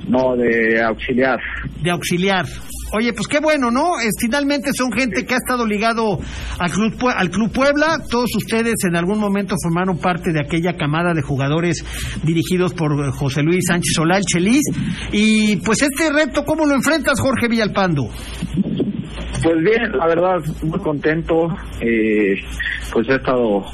[0.09, 1.39] No, de auxiliar.
[1.83, 2.47] de auxiliar.
[2.93, 4.01] Oye, pues qué bueno, ¿no?
[4.01, 6.19] Es, finalmente son gente que ha estado ligado
[6.59, 7.99] al Club, al Club Puebla.
[8.11, 11.85] Todos ustedes en algún momento formaron parte de aquella camada de jugadores
[12.25, 14.63] dirigidos por José Luis Sánchez Solá, el Chelis.
[15.13, 18.05] Y pues este reto, ¿cómo lo enfrentas, Jorge Villalpando?
[19.43, 21.49] Pues bien, la verdad, muy contento.
[21.83, 22.37] Eh,
[22.91, 23.67] pues he estado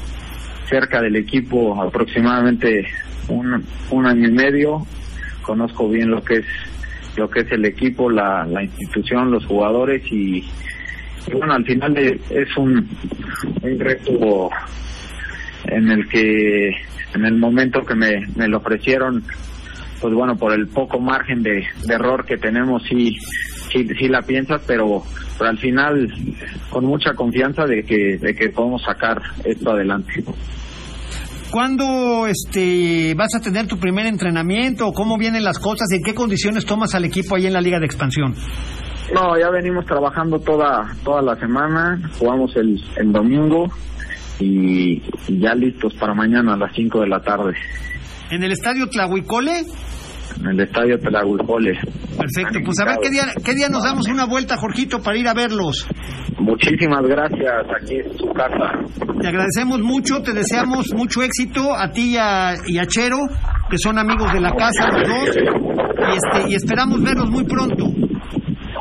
[0.69, 2.83] cerca del equipo aproximadamente
[3.29, 4.85] un, un año y medio.
[5.45, 6.45] Conozco bien lo que es
[7.17, 10.43] lo que es el equipo, la, la institución, los jugadores y,
[11.31, 12.89] bueno, al final es, un,
[13.61, 14.49] un reto
[15.65, 16.69] en el que
[17.13, 19.23] en el momento que me, me lo ofrecieron,
[20.01, 23.17] pues bueno, por el poco margen de, de error que tenemos, sí,
[23.71, 25.03] sí, sí la piensas, pero,
[25.37, 26.13] pero al final
[26.69, 30.23] con mucha confianza de que, de que podemos sacar esto adelante.
[31.55, 34.91] ¿Cuándo este, vas a tener tu primer entrenamiento?
[34.91, 35.87] ¿Cómo vienen las cosas?
[35.95, 38.35] ¿En qué condiciones tomas al equipo ahí en la Liga de Expansión?
[39.13, 43.67] No, ya venimos trabajando toda toda la semana, jugamos el, el domingo
[44.37, 47.53] y, y ya listos para mañana a las 5 de la tarde
[48.31, 49.63] ¿En el estadio Tlahuicole?
[50.39, 51.73] En el estadio Telahuipole.
[52.17, 55.27] Perfecto, pues a ver qué día, qué día nos damos una vuelta, Jorgito, para ir
[55.27, 55.87] a verlos.
[56.39, 58.71] Muchísimas gracias, aquí en su casa.
[59.21, 63.17] Te agradecemos mucho, te deseamos mucho éxito a ti y a, y a Chero,
[63.69, 67.85] que son amigos de la casa los dos, y, este, y esperamos verlos muy pronto.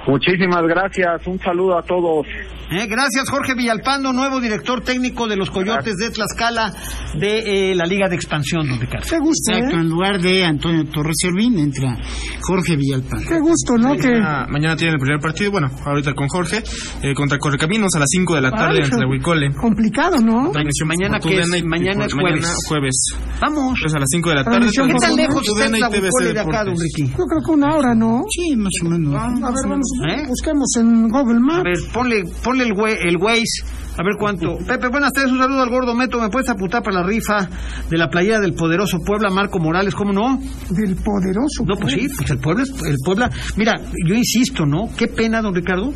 [0.07, 2.27] Muchísimas gracias, un saludo a todos.
[2.71, 6.73] Eh, gracias, Jorge Villalpando, nuevo director técnico de los Coyotes de Tlaxcala
[7.19, 9.07] de eh, la Liga de Expansión, don Ricardo.
[9.09, 9.81] Qué gusto, Exacto, ¿eh?
[9.81, 11.97] en lugar de Antonio Torres Servín entra
[12.41, 13.21] Jorge Villalpán.
[13.27, 13.95] Qué gusto, ¿no?
[13.97, 14.09] Que...
[14.09, 16.63] Mañana, mañana tiene el primer partido, bueno, ahorita con Jorge,
[17.03, 19.55] eh, contra Correcaminos a las 5 de la tarde Ay, entre Huicole.
[19.55, 20.51] Complicado, ¿no?
[20.87, 22.41] Mañana que es- y- mañana es jueves.
[22.41, 22.97] Mañana jueves.
[23.41, 23.79] Vamos.
[23.81, 24.69] Pues a las 5 de la tarde.
[24.75, 26.75] ¿Qué tan lejos está Tlahuicole de acá, don.
[26.79, 27.09] Ricky?
[27.11, 28.23] Yo creo que una hora, ¿no?
[28.31, 29.15] Sí, más o menos.
[29.15, 30.25] A ver, vamos, ¿Eh?
[30.29, 31.65] busquemos en Google A Maps.
[31.65, 33.63] ver, ponle, ponle el, we- el Waze,
[33.99, 34.57] a ver cuánto.
[34.59, 36.21] Pepe, buenas tardes, un saludo al gordo Meto.
[36.21, 37.49] ¿Me puedes apuntar para la rifa
[37.89, 39.95] de la playera del poderoso Puebla, Marco Morales?
[39.95, 40.39] ¿Cómo no?
[40.71, 41.65] Del poderoso.
[41.67, 43.31] No, pues sí, pues el Puebla, el Puebla.
[43.57, 43.75] Mira,
[44.07, 44.89] yo insisto, ¿no?
[44.97, 45.93] Qué pena, don Ricardo,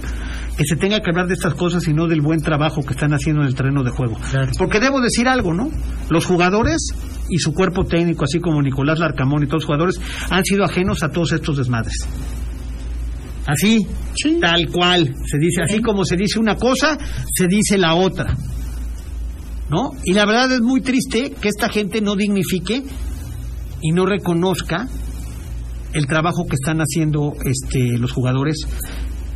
[0.57, 3.13] que se tenga que hablar de estas cosas y no del buen trabajo que están
[3.13, 4.17] haciendo en el terreno de juego.
[4.59, 5.69] Porque debo decir algo, ¿no?
[6.11, 6.93] Los jugadores
[7.29, 11.03] y su cuerpo técnico, así como Nicolás Larcamón y todos los jugadores, han sido ajenos
[11.03, 11.95] a todos estos desmadres.
[13.49, 13.87] Así,
[14.43, 16.99] tal cual, se dice, así como se dice una cosa,
[17.35, 18.37] se dice la otra.
[19.71, 19.93] ¿No?
[20.05, 22.83] Y la verdad es muy triste que esta gente no dignifique
[23.81, 24.87] y no reconozca
[25.95, 28.67] el trabajo que están haciendo este, los jugadores,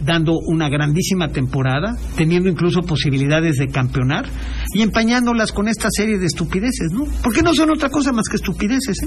[0.05, 4.27] dando una grandísima temporada, teniendo incluso posibilidades de campeonar
[4.75, 7.05] y empañándolas con esta serie de estupideces, ¿no?
[7.22, 9.07] Porque no son otra cosa más que estupideces, ¿eh?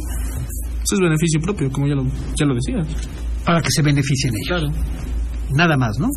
[0.83, 2.77] Eso es beneficio propio, como ya lo, ya lo decía.
[3.45, 4.71] Para que se beneficien ellos.
[5.53, 6.09] Nada más, ¿no?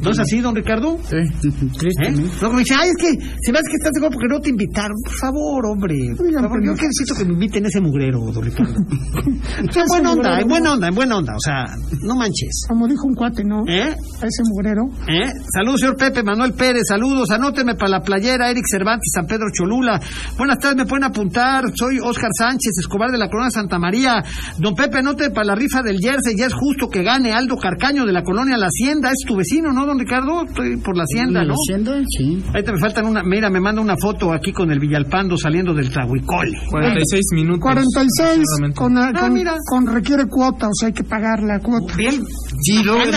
[0.00, 0.98] ¿No es así, don Ricardo?
[1.02, 2.12] Sí, ¿Eh?
[2.40, 4.40] Luego me dice, ay, es que se me hace que estás de acuerdo porque no
[4.40, 4.96] te invitaron.
[5.04, 5.96] Por favor, hombre.
[6.16, 8.74] Por favor, yo que necesito que me inviten ese mugrero, don Ricardo.
[8.76, 11.32] en buena onda, en buena onda, en buena onda.
[11.34, 11.64] O sea,
[12.02, 12.66] no manches.
[12.68, 13.64] Como dijo un cuate, ¿no?
[13.66, 13.90] ¿Eh?
[13.90, 14.84] A ese mugrero.
[15.08, 15.30] ¿Eh?
[15.52, 20.00] Saludos, señor Pepe, Manuel Pérez, saludos, anóteme para la playera, Eric Cervantes, San Pedro Cholula.
[20.36, 24.22] Buenas tardes, me pueden apuntar, soy Oscar Sánchez, Escobar de la Colonia Santa María.
[24.58, 28.04] Don Pepe, anote para la rifa del Jersey, ya es justo que gane Aldo Carcaño
[28.04, 30.42] de la Colonia La Hacienda, es tu vecino, ¿no, don Ricardo?
[30.44, 31.54] Estoy por la Hacienda, ¿no?
[31.54, 32.42] Hacienda, sí.
[32.48, 35.90] Ahorita me faltan una, mira, me manda una foto aquí con el Villalpando saliendo del
[35.90, 36.58] Tlahuicole.
[36.70, 37.60] 46 minutos.
[37.62, 38.76] 46 aproximadamente.
[38.76, 39.54] con, Ah, con, mira.
[39.68, 41.94] con requiere cuota, o sea, hay que pagar la cuota.
[41.96, 42.22] Bien.
[42.62, 43.12] Sí, no mames,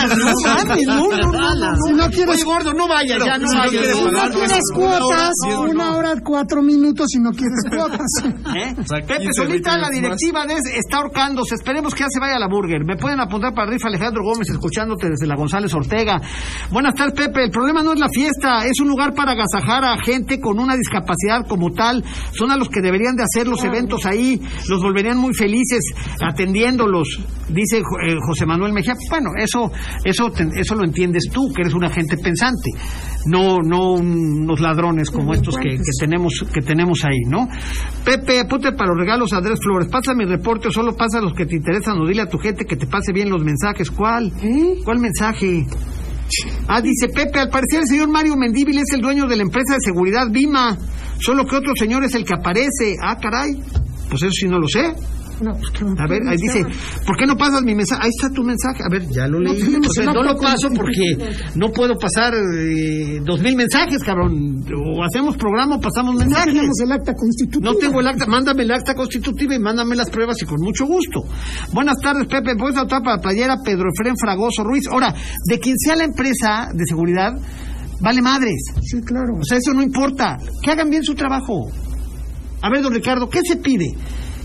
[0.86, 1.76] no, no, no, no, no.
[1.86, 3.86] Si no quieres, Oye, gordo, no vayas, ya, no si no vayas.
[3.86, 5.32] si no quieres cuotas,
[5.68, 8.06] una hora, cuatro minutos si no quieres cuotas.
[8.22, 11.54] Pepe 15, Solita, 20 la directiva de está ahorcándose.
[11.54, 12.84] Esperemos que ya se vaya a la burger.
[12.84, 16.20] Me pueden apuntar para rifa Alejandro Gómez, escuchándote desde la González Ortega.
[16.70, 17.44] Buenas tardes, Pepe.
[17.44, 20.76] El problema no es la fiesta, es un lugar para agasajar a gente con una
[20.76, 22.04] discapacidad como tal.
[22.32, 24.40] Son a los que deberían de hacer los eventos ahí.
[24.68, 25.80] Los volverían muy felices
[26.22, 28.94] atendiéndolos, dice eh, José Manuel Mejía.
[29.08, 29.70] Bueno, eso,
[30.04, 32.70] eso, eso lo entiendes tú, que eres una gente pensante.
[33.26, 37.48] No, no unos ladrones como estos que, que tenemos, que tenemos ahí, ¿no?
[38.04, 39.88] Pepe, apunte para los regalos a Andrés Flores.
[39.88, 42.64] Pasa mi reporte o solo pasa los que te interesan o dile a tu gente
[42.64, 43.90] que te pase bien los mensajes.
[43.90, 44.32] ¿Cuál?
[44.84, 45.39] ¿Cuál mensaje?
[46.68, 49.74] Ah, dice Pepe, al parecer el señor Mario Mendíbil es el dueño de la empresa
[49.74, 50.78] de seguridad Vima,
[51.18, 52.96] solo que otro señor es el que aparece.
[53.02, 53.60] Ah, caray,
[54.08, 54.94] pues eso sí no lo sé.
[55.40, 56.62] No, pues, que- A ver, ahí dice,
[57.06, 58.02] ¿por qué no pasas mi mensaje?
[58.04, 58.82] Ahí está tu mensaje.
[58.84, 59.60] A ver, ya lo leí.
[59.86, 64.62] O sea, no lo paso porque no puedo pasar eh, dos mil mensajes, cabrón.
[64.74, 66.52] O hacemos programa o pasamos No mensajes.
[66.54, 67.72] tenemos el acta constitutiva.
[67.72, 70.84] No tengo el acta, mándame el acta constitutiva y mándame las pruebas y con mucho
[70.86, 71.20] gusto.
[71.72, 72.54] Buenas tardes, Pepe.
[72.56, 74.86] ¿Puedes anotar para la playera Pedro Efrén Fragoso Ruiz?
[74.88, 75.14] Ahora,
[75.48, 77.32] de quien sea la empresa de seguridad,
[78.02, 78.56] vale madres.
[78.82, 79.34] Sí, claro.
[79.40, 80.36] O sea, eso no importa.
[80.62, 81.70] Que hagan bien su trabajo.
[82.62, 83.86] A ver, don Ricardo, ¿qué se pide?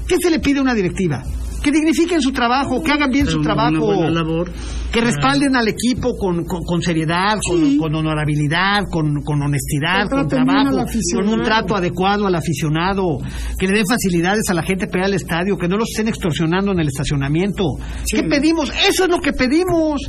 [0.07, 1.23] ¿Qué se le pide a una directiva?
[1.63, 4.51] Que dignifiquen su trabajo, que hagan bien su trabajo, labor.
[4.91, 10.27] que respalden al equipo con, con, con seriedad, con, con honorabilidad, con, con honestidad, con
[10.27, 13.17] trabajo, con un trato adecuado al aficionado,
[13.57, 16.07] que le den facilidades a la gente para ir al estadio, que no los estén
[16.07, 17.63] extorsionando en el estacionamiento.
[18.11, 18.69] ¿Qué pedimos?
[18.87, 20.01] Eso es lo que pedimos.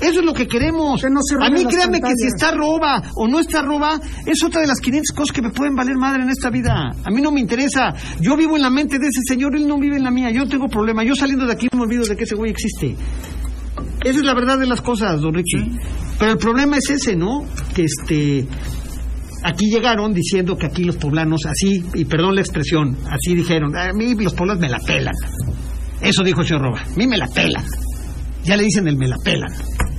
[0.00, 1.00] Eso es lo que queremos.
[1.02, 4.42] Que no se a mí créanme que si está roba o no está roba, es
[4.42, 6.90] otra de las 500 cosas que me pueden valer madre en esta vida.
[7.04, 7.94] A mí no me interesa.
[8.20, 10.30] Yo vivo en la mente de ese señor, él no vive en la mía.
[10.30, 11.04] Yo no tengo problema.
[11.04, 12.96] Yo saliendo de aquí me olvido de que ese güey existe.
[14.04, 15.70] Esa es la verdad de las cosas, don Richie.
[16.18, 17.46] Pero el problema es ese, ¿no?
[17.74, 18.46] Que este.
[19.46, 23.92] Aquí llegaron diciendo que aquí los poblanos, así, y perdón la expresión, así dijeron, a
[23.92, 25.12] mí los poblanos me la pelan.
[26.00, 27.62] Eso dijo el señor Roba, a mí me la pelan.
[28.44, 29.52] Ya le dicen el me la pelan.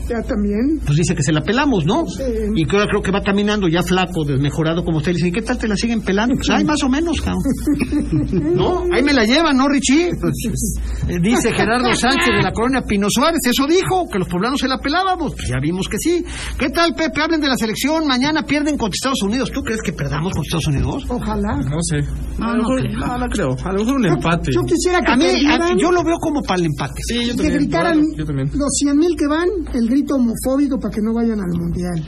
[0.10, 0.80] Ya también.
[0.86, 2.06] Pues dice que se la pelamos, ¿no?
[2.08, 2.24] Sí.
[2.56, 5.12] Y que ahora creo que va caminando ya flaco, desmejorado como usted.
[5.12, 6.36] Le dice, ¿y qué tal te la siguen pelando?
[6.36, 7.41] Pues hay más o menos, cabrón.
[8.56, 8.84] ¿No?
[8.94, 10.10] Ahí me la llevan, ¿no, Richie?
[10.10, 13.39] Eh, Dice Gerardo Sánchez de la colonia Pino Suárez.
[13.46, 15.34] Eso dijo, que los poblanos se la pelábamos.
[15.36, 16.24] Pues ya vimos que sí.
[16.58, 17.22] ¿Qué tal, Pepe?
[17.22, 18.08] Hablen de la selección.
[18.08, 19.52] Mañana pierden contra Estados Unidos.
[19.52, 21.06] ¿Tú crees que perdamos contra Estados Unidos?
[21.10, 21.58] Ojalá.
[21.58, 21.98] No sé.
[22.39, 22.94] No, no creo.
[22.98, 23.56] no, no creo.
[23.63, 24.52] A lo mejor un empate.
[24.54, 27.01] Yo quisiera que A mí, a- perdieran, yo lo veo como para el empate.
[27.08, 27.53] Sí, yo que también.
[27.58, 28.49] gritaran Yo también.
[28.53, 32.04] los 100 mil que van, el grito homofóbico para que no vayan al mundial.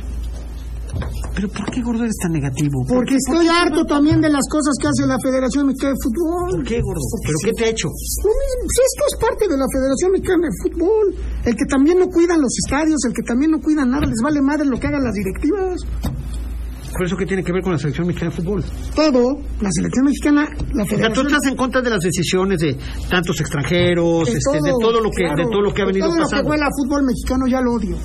[1.36, 2.84] Pero ¿por qué, gordo, eres tan negativo?
[2.88, 6.50] ¿Por Porque estoy harto también de las cosas que hace la Federación Mexicana de Fútbol.
[6.58, 7.06] ¿Por qué, gordo?
[7.22, 7.88] ¿Pero qué te ha hecho?
[7.88, 11.06] Esto es parte de la Federación Mexicana de Fútbol.
[11.46, 14.42] El que también no cuidan los estadios, el que también no cuidan nada, les vale
[14.42, 15.78] madre lo que hagan las directivas.
[16.98, 18.64] ¿Por eso qué tiene que ver con la selección mexicana de fútbol?
[18.96, 21.28] Todo, la selección mexicana, la O sea, tú Federación...
[21.28, 22.76] estás en contra de las decisiones de
[23.10, 26.08] tantos extranjeros, de este, de todo lo que, claro, de todo lo que ha venido
[26.08, 26.50] todo lo que pasando.
[26.50, 27.96] huele a fútbol mexicano ya lo odio.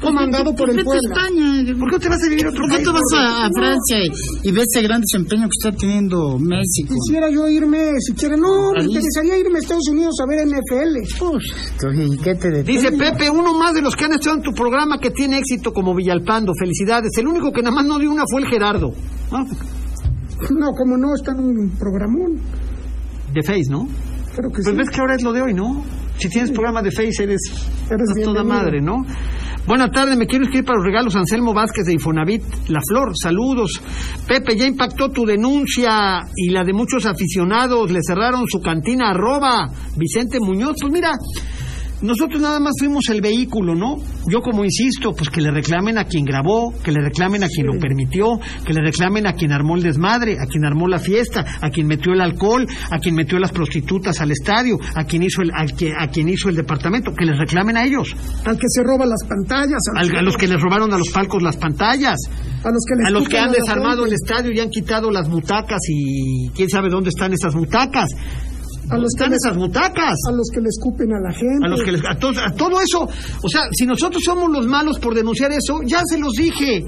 [0.00, 1.00] Comandado por el pueblo.
[1.12, 1.76] España.
[1.78, 3.98] ¿Por qué te vas a vivir otro ¿Por qué te vas a, a Francia
[4.42, 6.94] y, y ves ese gran desempeño que está teniendo México?
[6.94, 10.96] Quisiera yo irme, si quiere, no, me interesaría irme a Estados Unidos a ver NFL.
[12.12, 12.80] ¿Y qué te detiene?
[12.80, 15.72] Dice Pepe, uno más de los que han estado en tu programa que tiene éxito
[15.72, 16.52] como Villalpando.
[16.58, 17.10] Felicidades.
[17.18, 18.92] El único que nada más no dio una fue el Gerardo.
[19.30, 19.44] Ah,
[20.58, 22.38] No, como no, está en un programón.
[23.34, 23.86] De Face, ¿no?
[24.34, 24.72] Creo que Pues sí.
[24.76, 25.84] ves que ahora es lo de hoy, ¿no?
[26.18, 27.40] Si tienes programa de Face, eres,
[27.90, 29.04] Eres toda madre, ¿no?
[29.70, 33.12] Buenas tardes, me quiero inscribir para los regalos Anselmo Vázquez de Infonavit La Flor.
[33.14, 33.80] Saludos.
[34.26, 37.88] Pepe, ya impactó tu denuncia y la de muchos aficionados.
[37.92, 40.74] Le cerraron su cantina arroba Vicente Muñoz.
[40.80, 41.12] Pues mira,
[42.02, 43.96] nosotros nada más fuimos el vehículo, ¿no?
[44.28, 47.66] Yo como insisto, pues que le reclamen a quien grabó, que le reclamen a quien
[47.66, 51.44] lo permitió, que le reclamen a quien armó el desmadre, a quien armó la fiesta,
[51.60, 55.42] a quien metió el alcohol, a quien metió las prostitutas al estadio, a quien hizo
[55.42, 58.82] el, que- a quien hizo el departamento, que les reclamen a ellos, Al que se
[58.82, 62.16] roba las pantallas, al- a los que les robaron a los palcos las pantallas,
[62.64, 65.10] a los que, le a los que han a desarmado el estadio y han quitado
[65.10, 68.08] las butacas y quién sabe dónde están esas butacas.
[68.90, 70.14] A los que están le- esas butacas?
[70.28, 71.64] a los que le escupen a la gente.
[71.64, 73.02] A, los que les- a a todo eso,
[73.42, 76.84] o sea, si nosotros somos los malos por denunciar eso, ya se los dije.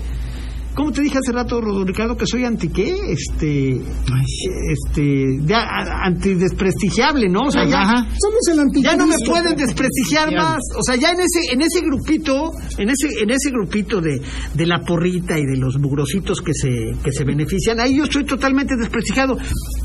[0.74, 2.94] ¿Cómo te dije hace rato, Ricardo, que soy anti qué?
[3.10, 3.80] Este,
[4.70, 7.42] este, ya, a- antidesprestigiable, ¿no?
[7.42, 8.06] O sea, ya, Ajá.
[8.18, 8.90] Somos el anticristo.
[8.90, 10.58] ya no me pueden desprestigiar más.
[10.78, 14.20] O sea, ya en ese, en ese grupito, en ese, en ese grupito de,
[14.54, 18.24] de la porrita y de los mugrositos que se, que se benefician, ahí yo estoy
[18.24, 19.36] totalmente desprestigiado.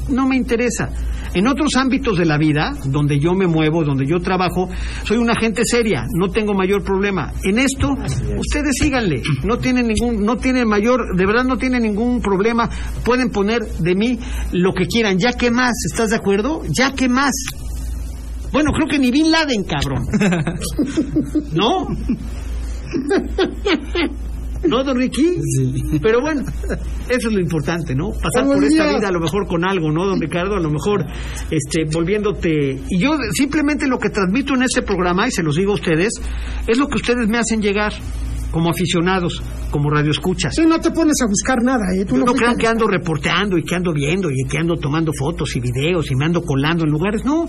[0.10, 0.90] No me interesa.
[1.34, 4.70] En otros ámbitos de la vida, donde yo me muevo, donde yo trabajo,
[5.04, 7.34] soy una gente seria, no tengo mayor problema.
[7.44, 7.90] En esto,
[8.38, 12.70] ustedes síganle, no tienen ningún, no tienen mayor, de verdad no tienen ningún problema,
[13.04, 14.20] pueden poner de mí
[14.52, 16.64] lo que quieran, ya que más, ¿estás de acuerdo?
[16.70, 17.34] Ya que más.
[18.52, 20.06] Bueno, creo que ni Bin Laden, cabrón.
[21.54, 21.88] ¿No?
[24.66, 25.40] ¿No, don Ricky?
[26.02, 26.42] Pero bueno,
[27.10, 28.12] eso es lo importante, ¿no?
[28.12, 30.56] Pasar por esta vida a lo mejor con algo, ¿no, don Ricardo?
[30.56, 31.06] A lo mejor
[31.52, 32.82] este, volviéndote...
[32.90, 36.14] Y yo simplemente lo que transmito en este programa, y se los digo a ustedes,
[36.68, 37.94] es lo que ustedes me hacen llegar
[38.58, 39.40] como aficionados,
[39.70, 40.56] como radioescuchas.
[40.56, 42.06] Sí, no te pones a buscar nada, ¿eh?
[42.06, 45.12] Tú No, no, crean que ando reporteando y que ando viendo y que ando tomando
[45.14, 47.24] fotos y videos y me ando colando en lugares.
[47.24, 47.46] No.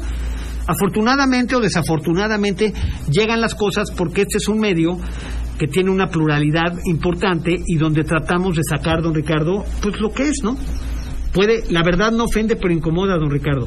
[0.66, 2.74] Afortunadamente o desafortunadamente
[3.11, 4.98] llegan las cosas porque este es un medio
[5.59, 10.24] que tiene una pluralidad importante y donde tratamos de sacar, don Ricardo, pues lo que
[10.24, 10.59] es, ¿no?
[11.32, 13.66] Puede, la verdad no ofende pero incomoda, don Ricardo.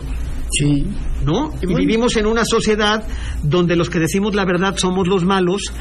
[0.51, 0.85] Sí.
[1.25, 1.53] ¿no?
[1.59, 3.03] Y vivimos en una sociedad
[3.41, 5.71] donde los que decimos la verdad somos los malos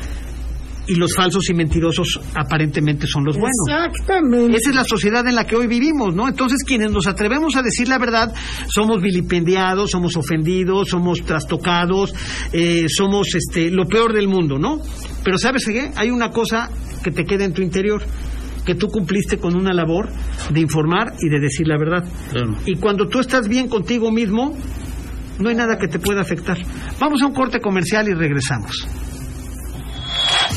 [0.91, 3.55] y los falsos y mentirosos aparentemente son los buenos.
[3.69, 4.57] Exactamente.
[4.57, 6.27] Esa es la sociedad en la que hoy vivimos, ¿no?
[6.27, 8.35] Entonces, quienes nos atrevemos a decir la verdad,
[8.67, 12.13] somos vilipendiados, somos ofendidos, somos trastocados,
[12.53, 14.81] eh, somos este, lo peor del mundo, ¿no?
[15.23, 15.93] Pero ¿sabes qué?
[15.95, 16.69] Hay una cosa
[17.05, 18.03] que te queda en tu interior,
[18.67, 20.09] que tú cumpliste con una labor
[20.53, 22.05] de informar y de decir la verdad.
[22.33, 22.57] Claro.
[22.67, 24.57] Y cuando tú estás bien contigo mismo,
[25.39, 26.59] no hay nada que te pueda afectar.
[26.99, 28.89] Vamos a un corte comercial y regresamos.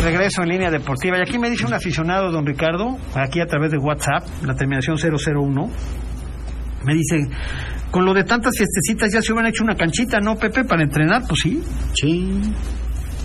[0.00, 3.46] De regreso en línea deportiva y aquí me dice un aficionado, don Ricardo, aquí a
[3.46, 5.70] través de WhatsApp, la terminación 001,
[6.84, 7.28] me dice,
[7.90, 11.22] con lo de tantas fiestecitas ya se hubieran hecho una canchita, ¿no, Pepe, para entrenar?
[11.28, 11.62] Pues sí,
[11.94, 12.40] Sí.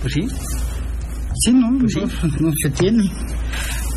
[0.02, 0.28] pues sí.
[1.38, 3.04] Sí, no, no, no se tiene.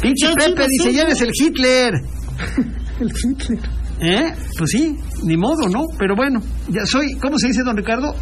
[0.01, 0.95] Pinche Pepe, sí, dice, sí.
[0.95, 1.93] ya eres el Hitler.
[2.99, 3.59] El Hitler.
[4.01, 4.33] ¿Eh?
[4.57, 5.83] Pues sí, ni modo, ¿no?
[5.97, 8.13] Pero bueno, ya soy, ¿cómo se dice, don Ricardo?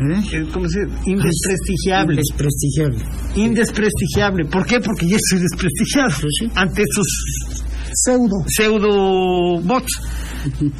[0.00, 0.46] ¿Eh?
[0.52, 0.98] ¿Cómo se dice?
[1.06, 2.16] Indesprestigiable.
[2.16, 2.98] Desprestigiable.
[3.34, 4.44] Indesprestigiable.
[4.44, 4.80] ¿Por qué?
[4.80, 8.36] Porque ya soy desprestigiado Pues ante esos Pseudo.
[8.46, 10.00] pseudo bots.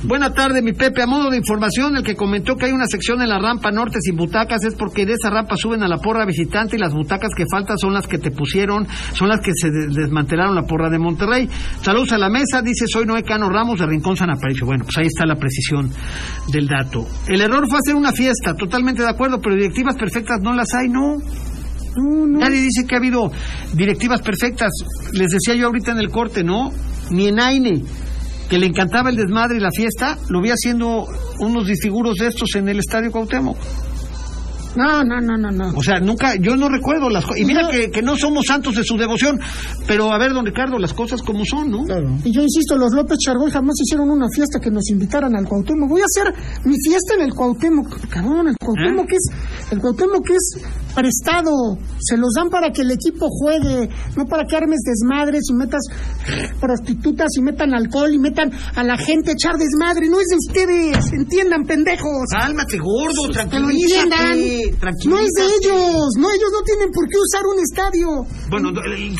[0.04, 1.02] Buena tarde, mi Pepe.
[1.02, 3.98] A modo de información, el que comentó que hay una sección en la rampa norte
[4.00, 7.30] sin butacas es porque de esa rampa suben a la porra visitante y las butacas
[7.36, 10.88] que faltan son las que te pusieron, son las que se de- desmantelaron la porra
[10.90, 11.48] de Monterrey.
[11.82, 14.64] Saludos a la mesa, dice soy Noé Cano Ramos de Rincón San Aparicio.
[14.64, 15.90] Bueno, pues ahí está la precisión
[16.52, 17.06] del dato.
[17.26, 20.88] El error fue hacer una fiesta, totalmente de acuerdo, pero directivas perfectas no las hay,
[20.88, 21.16] no.
[21.96, 22.38] No, no.
[22.38, 23.30] Nadie dice que ha habido
[23.74, 24.70] directivas perfectas.
[25.14, 26.70] Les decía yo ahorita en el corte, ¿no?
[27.10, 27.82] Ni en Aine,
[28.48, 31.06] que le encantaba el desmadre y la fiesta, lo vi haciendo
[31.40, 33.56] unos disfiguros de estos en el Estadio Cuauhtémoc.
[34.76, 35.76] No, no, no, no, no.
[35.76, 37.40] O sea, nunca, yo no recuerdo las cosas.
[37.40, 39.40] Y mira que, que no somos santos de su devoción,
[39.86, 41.84] pero a ver, don Ricardo, las cosas como son, ¿no?
[42.24, 45.88] Y yo insisto, los López Chargoy jamás hicieron una fiesta que nos invitaran al Cuauhtémoc.
[45.88, 46.32] Voy a hacer
[46.64, 48.08] mi fiesta en el Cuauhtémoc.
[48.08, 50.64] Cabrón, el Cuauhtémoc es, el Cuauhtémoc es
[50.98, 51.78] prestado.
[52.00, 55.82] Se los dan para que el equipo juegue, no para que armes desmadres y metas
[56.60, 60.08] prostitutas y metan alcohol y metan a la gente a echar desmadre.
[60.08, 62.26] No es de ustedes, entiendan, pendejos.
[62.30, 64.74] Cálmate, gordo, tranquilízate.
[65.06, 68.26] No es de ellos, no, ellos no tienen por qué usar un estadio.
[68.50, 68.70] Bueno,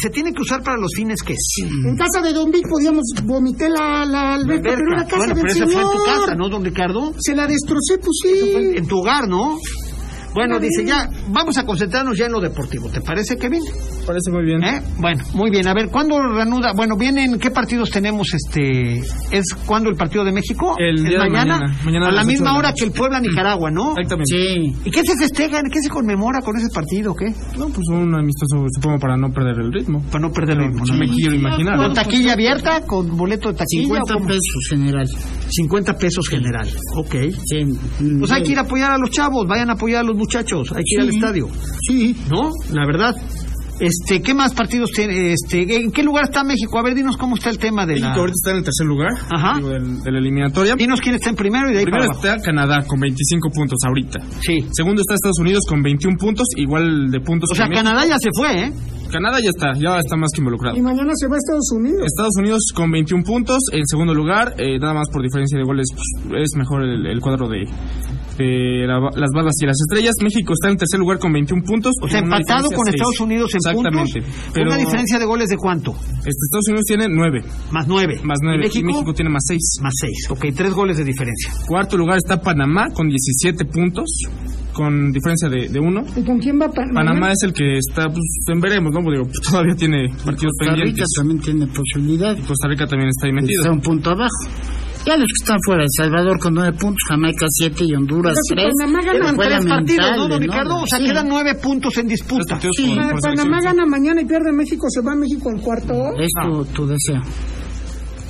[0.02, 1.62] se tiene que usar para los fines que sí.
[1.62, 5.42] En casa de Don Vic podíamos vomité la, la alberca, pero era casa Bueno, del
[5.44, 5.72] pero eso señor.
[5.72, 7.14] fue en tu casa, ¿no, don Ricardo?
[7.20, 8.72] Se la destrocé, pues sí.
[8.76, 9.56] en tu hogar, ¿no?
[10.34, 12.88] Bueno, dice ya, vamos a concentrarnos ya en lo deportivo.
[12.90, 13.62] ¿Te parece, Kevin?
[14.06, 14.62] Parece muy bien.
[14.62, 14.82] ¿Eh?
[14.98, 15.66] Bueno, muy bien.
[15.66, 16.72] A ver, ¿cuándo reanuda?
[16.76, 18.28] Bueno, vienen, ¿qué partidos tenemos?
[18.32, 18.98] Este,
[19.30, 20.74] ¿Es cuándo el partido de México?
[20.78, 21.58] El ¿Es día de mañana.
[21.84, 23.90] Mañana a a la misma hora que el Puebla-Nicaragua, ¿no?
[23.92, 24.24] Exactamente.
[24.26, 24.76] Sí.
[24.84, 25.60] ¿Y qué se festeja?
[25.70, 27.14] ¿Qué se conmemora con ese partido?
[27.14, 27.26] ¿Qué?
[27.58, 30.02] No, pues un amistoso, supongo, para no perder el ritmo.
[30.10, 30.84] Para no perder el ritmo.
[30.86, 31.76] No me quiero imaginar.
[31.76, 32.80] ¿Con taquilla abierta?
[32.82, 33.82] ¿Con boleto de taquilla?
[33.84, 34.28] 50 o cómo?
[34.28, 35.06] pesos general.
[35.50, 36.68] 50 pesos general.
[36.96, 37.14] Ok.
[37.44, 37.64] Sí.
[38.18, 40.70] Pues hay que ir a apoyar a los chavos, vayan a apoyar a los muchachos,
[40.72, 41.48] hay que ir al estadio.
[41.88, 42.16] Sí.
[42.30, 42.50] ¿No?
[42.72, 43.14] La verdad.
[43.80, 45.32] Este, ¿qué más partidos tiene?
[45.34, 46.80] Este, ¿en qué lugar está México?
[46.80, 48.08] A ver, dinos cómo está el tema de la...
[48.08, 49.52] México ahorita está en el tercer lugar Ajá.
[49.56, 50.74] digo, del- de la eliminatoria.
[50.74, 52.26] Dinos quién está en primero y de ahí Primero para abajo.
[52.26, 54.18] está Canadá con 25 puntos ahorita.
[54.40, 54.66] Sí.
[54.72, 57.68] Segundo está Estados Unidos con 21 puntos, igual de puntos O sea.
[57.68, 58.72] Canadá ya se fue, ¿eh?
[59.10, 60.76] Canadá ya está, ya está más que involucrado.
[60.76, 62.02] Y mañana se va a Estados Unidos.
[62.06, 65.86] Estados Unidos con 21 puntos, en segundo lugar, eh, nada más por diferencia de goles,
[65.94, 67.64] pues, es mejor el, el cuadro de,
[68.38, 70.14] de la- las balas y las estrellas.
[70.22, 71.94] México está en tercer lugar con 21 puntos.
[72.02, 72.86] O sea, empatado con.
[72.88, 74.20] Estados Unidos en Exactamente.
[74.20, 74.50] puntos.
[74.54, 75.92] Pero Una diferencia de goles de cuánto?
[75.92, 77.42] este, Estados Unidos tiene 9,
[77.72, 78.20] Más nueve.
[78.24, 78.78] más 9, ¿Y México?
[78.80, 79.60] y México tiene más 6.
[79.82, 80.30] Más seis.
[80.30, 81.52] Ok, tres goles de diferencia.
[81.66, 84.06] Cuarto lugar está Panamá con 17 puntos,
[84.78, 86.04] con diferencia de, de uno.
[86.16, 89.00] ¿Y con quién va Pa- Panamá es el que está, pues en veremos, ¿no?
[89.10, 91.08] Digo, pues, todavía tiene partidos Costa Rica pendientes.
[91.18, 92.36] también tiene posibilidad.
[92.46, 93.60] Costa Rica también está ahí metido.
[93.62, 94.30] Está un punto abajo.
[95.06, 98.42] Ya los que están fuera, El Salvador con nueve puntos, Jamaica siete y Honduras Pero
[98.44, 98.74] si tres.
[98.78, 100.76] Panamá gana tres partidos, ¿no, don Ricardo?
[100.82, 101.04] O sea, Sí.
[101.06, 102.60] quedan nueve puntos en disputa.
[102.76, 105.94] Sí, Panamá gana mañana y pierde México, se va México al cuarto.
[106.18, 107.22] Es tu, tu deseo.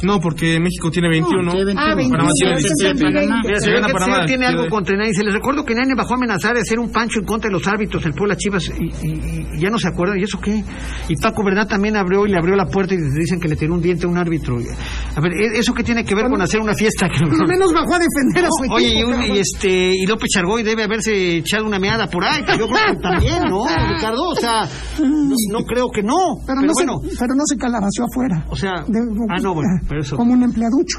[0.03, 1.51] No, porque México tiene 21.
[1.53, 1.80] tiene 21.
[1.80, 2.16] Ah, 21.
[2.18, 3.05] Panamá tiene Ese es el 17.
[3.20, 3.42] Panamá.
[3.44, 5.14] Mira, se gana que Panamá, tiene algo contra Nani.
[5.14, 7.53] Se les recuerdo que Nani bajó a amenazar de hacer un pancho en contra de
[7.59, 10.18] los árbitros en Puebla Chivas y, y- y ya no se acuerdan.
[10.18, 10.62] ¿Y eso qué?
[11.09, 13.74] Y Paco Bernat también abrió y le abrió la puerta y dicen que le tiró
[13.74, 14.57] un diente a un árbitro.
[14.59, 17.09] A ver, ¿e- ¿eso qué tiene que ver con hacer una fiesta?
[17.18, 18.74] Por lo menos bajó a defender a su equipo.
[18.76, 19.36] Oye, y, un- cabrón.
[19.36, 22.94] y este y López Chargoy debe haberse echado una meada por ahí, que yo creo
[22.94, 24.22] que también, ¿no, Ricardo?
[24.30, 24.68] O sea,
[25.01, 26.16] no, no creo que no.
[26.46, 28.44] pero, Pero, no bueno, se, pero no se calabació afuera.
[28.49, 28.99] o sea, De-
[29.30, 30.16] ah, no, bueno, eso.
[30.16, 30.99] Como un empleaducho.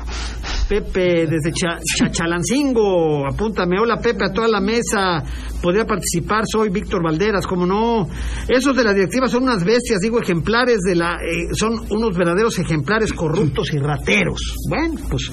[0.67, 5.23] Pepe desde Cha- Chachalancingo, apúntame, hola Pepe a toda la mesa,
[5.61, 8.07] podría participar, soy Víctor Valderas, como no,
[8.47, 12.59] esos de la directiva son unas bestias, digo ejemplares de la, eh, son unos verdaderos
[12.59, 15.31] ejemplares corruptos y rateros, bueno, pues,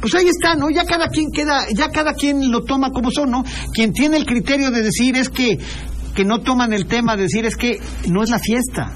[0.00, 0.70] pues ahí está, ¿no?
[0.70, 3.44] Ya cada quien queda, ya cada quien lo toma como son, ¿no?
[3.74, 5.58] Quien tiene el criterio de decir es que,
[6.14, 7.78] que no toman el tema de decir es que
[8.08, 8.90] no es la fiesta.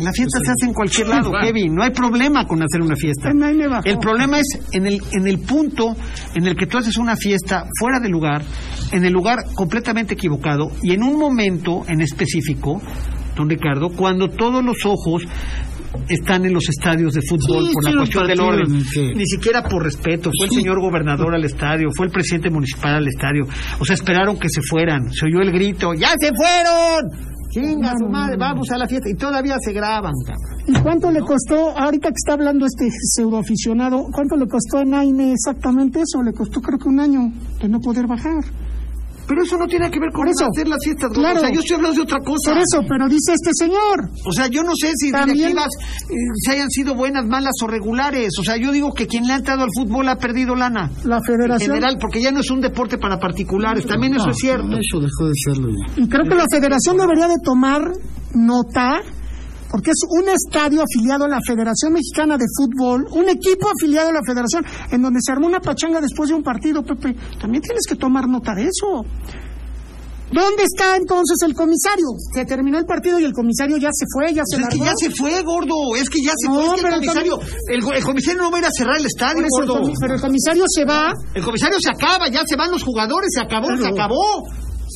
[0.00, 1.74] La fiesta se hace en cualquier lado, Kevin.
[1.74, 3.30] No hay problema con hacer una fiesta.
[3.68, 3.82] Bajó.
[3.84, 5.96] El problema es en el, en el punto
[6.34, 8.42] en el que tú haces una fiesta fuera de lugar,
[8.92, 12.80] en el lugar completamente equivocado y en un momento en específico,
[13.34, 15.24] don Ricardo, cuando todos los ojos
[16.08, 18.84] están en los estadios de fútbol Sí, por la cuestión del orden.
[19.16, 20.30] Ni siquiera por respeto.
[20.36, 23.46] Fue el señor gobernador al estadio, fue el presidente municipal al estadio.
[23.78, 25.10] O sea, esperaron que se fueran.
[25.12, 27.37] Se oyó el grito, ¡ya se fueron!
[27.50, 29.08] Chinga su madre, vamos a la fiesta.
[29.08, 30.58] Y todavía se graban, cabrón.
[30.66, 35.32] ¿Y cuánto le costó, ahorita que está hablando este pseudoaficionado, cuánto le costó a Naime
[35.32, 36.22] exactamente eso?
[36.22, 38.44] Le costó creo que un año de no poder bajar.
[39.28, 40.46] Pero eso no tiene que ver con eso.
[40.50, 41.10] hacer las fiestas.
[41.12, 41.36] Claro.
[41.36, 42.52] O sea, yo estoy hablando de otra cosa.
[42.52, 44.08] Por eso, pero dice este señor.
[44.26, 45.68] O sea, yo no sé si También- directivas
[46.08, 46.14] eh,
[46.44, 48.30] se hayan sido buenas, malas o regulares.
[48.40, 50.90] O sea, yo digo que quien le ha entrado al fútbol ha perdido lana.
[51.04, 51.74] La En federación.
[51.74, 53.86] general, porque ya no es un deporte para particulares.
[53.86, 54.66] También eso es cierto.
[54.72, 56.02] Eso dejó de serlo ya.
[56.02, 57.82] Y creo que la federación debería de tomar
[58.34, 59.00] nota
[59.70, 64.12] porque es un estadio afiliado a la Federación Mexicana de Fútbol, un equipo afiliado a
[64.12, 67.14] la Federación, en donde se armó una pachanga después de un partido, Pepe.
[67.40, 69.04] También tienes que tomar nota de eso.
[70.30, 72.04] ¿Dónde está entonces el comisario?
[72.34, 74.76] Se terminó el partido y el comisario ya se fue, ya se Pues es que
[74.76, 74.84] largó.
[74.84, 75.96] ya se fue, gordo.
[75.96, 76.64] Es que ya se No, fue.
[76.66, 79.40] Es que el comisario, el, el comisario no va a ir a cerrar el estadio,
[79.40, 79.90] el gordo.
[79.98, 83.40] pero el comisario se va El comisario se acaba, ya se van los jugadores, se
[83.40, 84.44] acabó, se acabó.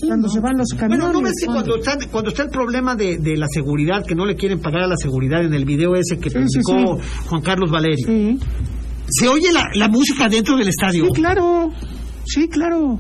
[0.07, 0.99] Cuando se van los camiones.
[1.07, 4.15] Bueno, ¿no ves que cuando- está, cuando está el problema de, de la seguridad, que
[4.15, 6.99] no le quieren pagar a la seguridad en el video ese que Sí, sí, publicó
[7.29, 8.39] Juan Carlos Valeri, Sí.
[9.09, 11.05] se oye la, la música dentro del estadio?
[11.07, 11.71] Sí, claro.
[12.25, 12.99] Sí, claro.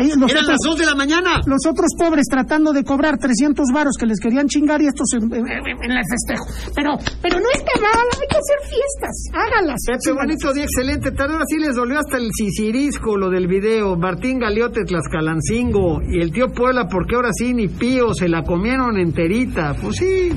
[0.00, 1.40] Ellos, los, Eran otros, las 2 de la mañana.
[1.46, 5.24] los otros pobres tratando de cobrar 300 varos que les querían chingar y estos en,
[5.32, 6.44] en- en el festejo.
[6.74, 9.24] Pero, pero no está mal, hay que hacer fiestas.
[9.34, 9.80] Hágalas.
[9.86, 11.34] Pepe, Sí, bonito día, excelente tarde.
[11.34, 13.96] Ahora sí les dolió hasta el sisirisco, lo del video.
[13.96, 16.00] Martín Galiote, Tlaxcalancingo.
[16.10, 19.74] Y el tío Puebla, porque ahora sí ni pío, se la comieron enterita.
[19.80, 20.30] Pues sí.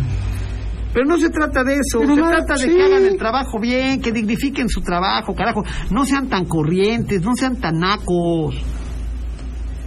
[0.93, 2.70] Pero no se trata de eso, Pero se no, trata de sí.
[2.76, 5.64] que hagan el trabajo bien, que dignifiquen su trabajo, carajo.
[5.89, 8.55] No sean tan corrientes, no sean tan nacos.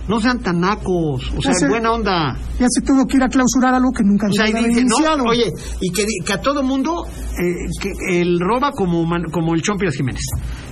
[0.09, 2.36] No sean tan nacos, o sea, buena onda.
[2.61, 5.16] Ya se tuvo que ir a clausurar algo que nunca O sea, haber dice, iniciado.
[5.18, 5.50] no, oye,
[5.80, 10.22] y que, a todo mundo, eh, que él roba como, como el Chompiras Jiménez.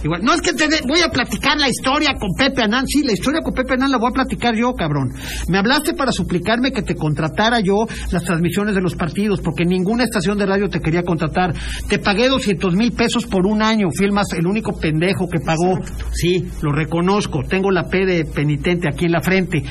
[0.04, 3.02] Igual, no es que te de- voy a platicar la historia con Pepe Anán, sí,
[3.02, 5.08] la historia con Pepe Anán la voy a platicar yo, cabrón.
[5.48, 10.04] Me hablaste para suplicarme que te contratara yo las transmisiones de los partidos, porque ninguna
[10.04, 11.54] estación de radio te quería contratar.
[11.88, 15.40] Te pagué 200 mil pesos por un año, fui el, más, el único pendejo que
[15.40, 15.78] pagó.
[16.12, 19.62] Sí, lo reconozco, tengo la P de penitente aquí en la frente.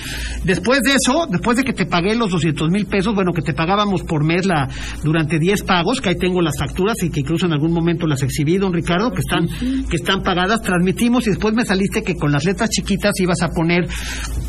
[0.43, 3.53] Después de eso, después de que te pagué los 200 mil pesos, bueno, que te
[3.53, 4.67] pagábamos por mes la
[5.03, 8.21] durante 10 pagos, que ahí tengo las facturas y que incluso en algún momento las
[8.23, 9.47] exhibí, don Ricardo, que están,
[9.89, 13.49] que están pagadas, transmitimos y después me saliste que con las letras chiquitas ibas a
[13.49, 13.87] poner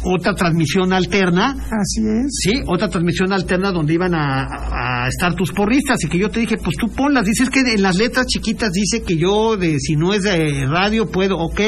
[0.05, 2.27] otra transmisión alterna, Así es.
[2.31, 6.41] sí, otra transmisión alterna donde iban a, a estar tus porristas y que yo te
[6.41, 9.97] dije, pues tú ponlas, dices que en las letras chiquitas dice que yo, de si
[9.97, 11.61] no es de radio, puedo, ok.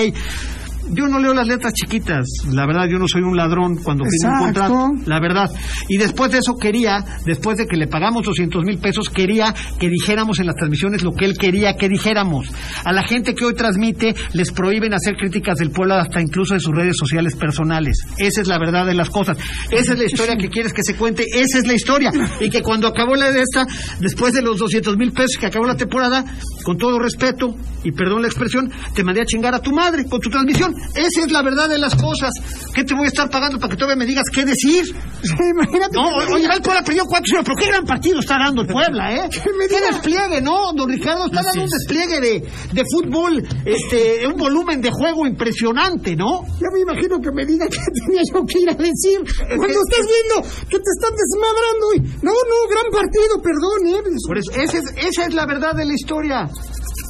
[0.90, 4.38] Yo no leo las letras chiquitas, la verdad, yo no soy un ladrón cuando firmo
[4.38, 5.50] un contrato, la verdad.
[5.88, 9.88] Y después de eso quería, después de que le pagamos 200 mil pesos, quería que
[9.88, 12.48] dijéramos en las transmisiones lo que él quería que dijéramos.
[12.84, 16.60] A la gente que hoy transmite les prohíben hacer críticas del pueblo hasta incluso de
[16.60, 17.98] sus redes sociales personales.
[18.18, 19.38] Esa es la verdad de las cosas.
[19.70, 22.10] Esa es la historia que quieres que se cuente, esa es la historia.
[22.40, 23.66] Y que cuando acabó la de esta,
[24.00, 26.24] después de los 200 mil pesos que acabó la temporada,
[26.64, 30.20] con todo respeto, y perdón la expresión, te mandé a chingar a tu madre con
[30.20, 30.74] tu transmisión.
[30.94, 32.32] Esa es la verdad de las cosas.
[32.74, 34.84] ¿Qué te voy a estar pagando para que todavía me digas qué decir?
[34.84, 35.94] Sí, imagínate.
[35.94, 39.28] No, oye, el Puebla perdió 4 pero qué gran partido está dando el Puebla, ¿eh?
[39.68, 40.72] Qué despliegue, ¿no?
[40.74, 42.40] Don Ricardo está dando un despliegue de,
[42.72, 46.42] de fútbol, este, un volumen de juego impresionante, ¿no?
[46.60, 49.20] Ya me imagino que me diga qué tenía yo que ir a decir.
[49.56, 52.00] Cuando estás viendo que te están desmadrando y...
[52.22, 54.16] No, no, gran partido, perdón, ¿eh?
[54.26, 56.48] Por eso, esa es, esa es la verdad de la historia.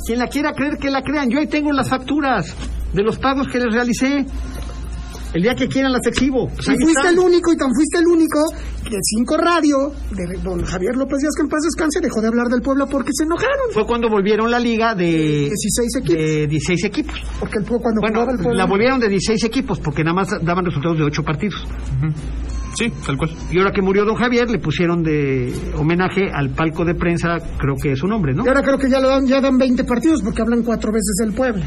[0.07, 1.29] Quien la quiera creer, que la crean.
[1.31, 2.55] Yo ahí tengo las facturas
[2.97, 4.27] de los pagos que les realicé.
[5.35, 6.49] El día que quieran las exhibo.
[6.49, 8.39] Pues Y fuiste el único, y tan fuiste el único,
[8.85, 12.47] que Cinco Radio, de don Javier López Díaz, que en paz descanse, dejó de hablar
[12.47, 13.69] del pueblo porque se enojaron.
[13.75, 16.17] Fue cuando volvieron la liga de 16 equipos.
[16.17, 17.23] de 16 equipos.
[17.39, 18.57] Porque el pueblo cuando Bueno, jugaba el pueblo...
[18.59, 21.67] la volvieron de 16 equipos porque nada más daban resultados de 8 partidos.
[22.75, 23.31] Sí, tal cual.
[23.51, 27.75] Y ahora que murió don Javier, le pusieron de homenaje al palco de prensa, creo
[27.83, 28.45] que es su nombre, ¿no?
[28.45, 31.15] Y ahora creo que ya, lo dan, ya dan 20 partidos porque hablan cuatro veces
[31.21, 31.63] del pueblo.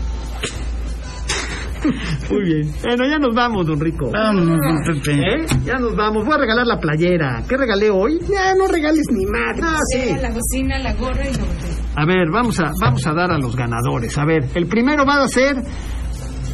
[2.31, 2.73] Muy bien.
[2.83, 4.11] Bueno, ya nos vamos, don Rico.
[4.11, 5.19] Vámonos, don Pepe.
[5.19, 5.45] ¿Eh?
[5.65, 6.25] Ya nos vamos.
[6.25, 7.43] Voy a regalar la playera.
[7.47, 8.19] ¿Qué regalé hoy?
[8.29, 9.61] Ya no regales ni madre.
[9.63, 10.15] Ah, sí.
[10.21, 11.79] La bocina, la gorra y la botella.
[11.95, 14.17] A ver, vamos a, vamos a dar a los ganadores.
[14.17, 15.55] A ver, el primero va a ser,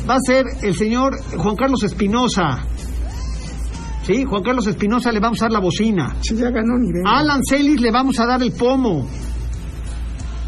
[0.10, 2.66] va a ser el señor Juan Carlos Espinosa.
[4.04, 6.16] Sí, Juan Carlos Espinosa le vamos a dar la bocina.
[6.22, 9.08] Si ya ganó ni A Alan Celis le vamos a dar el pomo.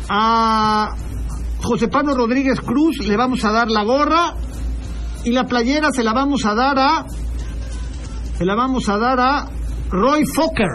[0.10, 0.96] A
[1.62, 4.36] José Pablo Rodríguez Cruz le vamos a dar la gorra.
[5.28, 7.06] Y la playera se la vamos a dar a.
[8.38, 9.46] Se la vamos a dar a
[9.90, 10.70] Roy Fokker.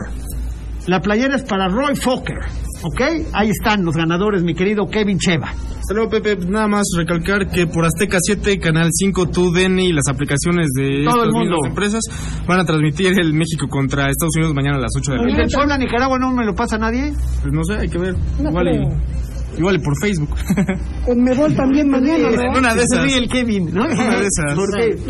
[0.88, 2.36] La playera es para Roy Fokker.
[2.82, 3.00] ¿Ok?
[3.32, 5.55] Ahí están los ganadores, mi querido Kevin Cheva.
[5.94, 6.36] Luego, Pepe.
[6.46, 11.24] Nada más recalcar que por Azteca 7, Canal 5, TUDN y las aplicaciones de Todo
[11.24, 11.57] el mundo.
[11.66, 12.00] empresas
[12.46, 15.28] van a transmitir el México contra Estados Unidos mañana a las 8 de la ¿El
[15.30, 15.42] noche.
[15.42, 17.12] del Puebla, Nicaragua no me lo pasa nadie?
[17.42, 18.14] Pues no sé, hay que ver.
[18.40, 18.82] No igual, creo.
[18.82, 19.22] y,
[19.59, 20.30] igual por Facebook.
[21.05, 22.57] Con Mebol también mañana, ¿verdad?
[22.57, 23.05] una de Se esas.
[23.05, 23.84] ríe el Kevin, ¿no?
[23.84, 24.57] Una de esas.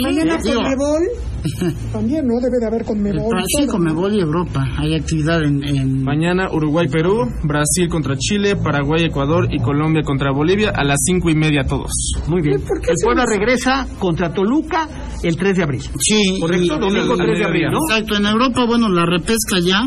[0.03, 1.03] Mañana con Mebol
[1.93, 2.35] También, ¿no?
[2.41, 3.37] Debe de haber con Mebol.
[3.59, 4.65] Sí, Conmebol y Europa.
[4.79, 10.85] Hay actividad en, en Mañana Uruguay-Perú, Brasil contra Chile, Paraguay-Ecuador y Colombia contra Bolivia a
[10.85, 11.91] las cinco y media todos.
[12.29, 12.61] Muy bien.
[12.61, 14.89] ¿Por qué El Puebla les- regresa contra Toluca
[15.23, 15.83] el 3 de abril.
[16.01, 17.79] Sí, Correcto, domingo al 3 de abril, ¿no?
[17.89, 19.83] Exacto, en Europa, bueno, la repesca ya,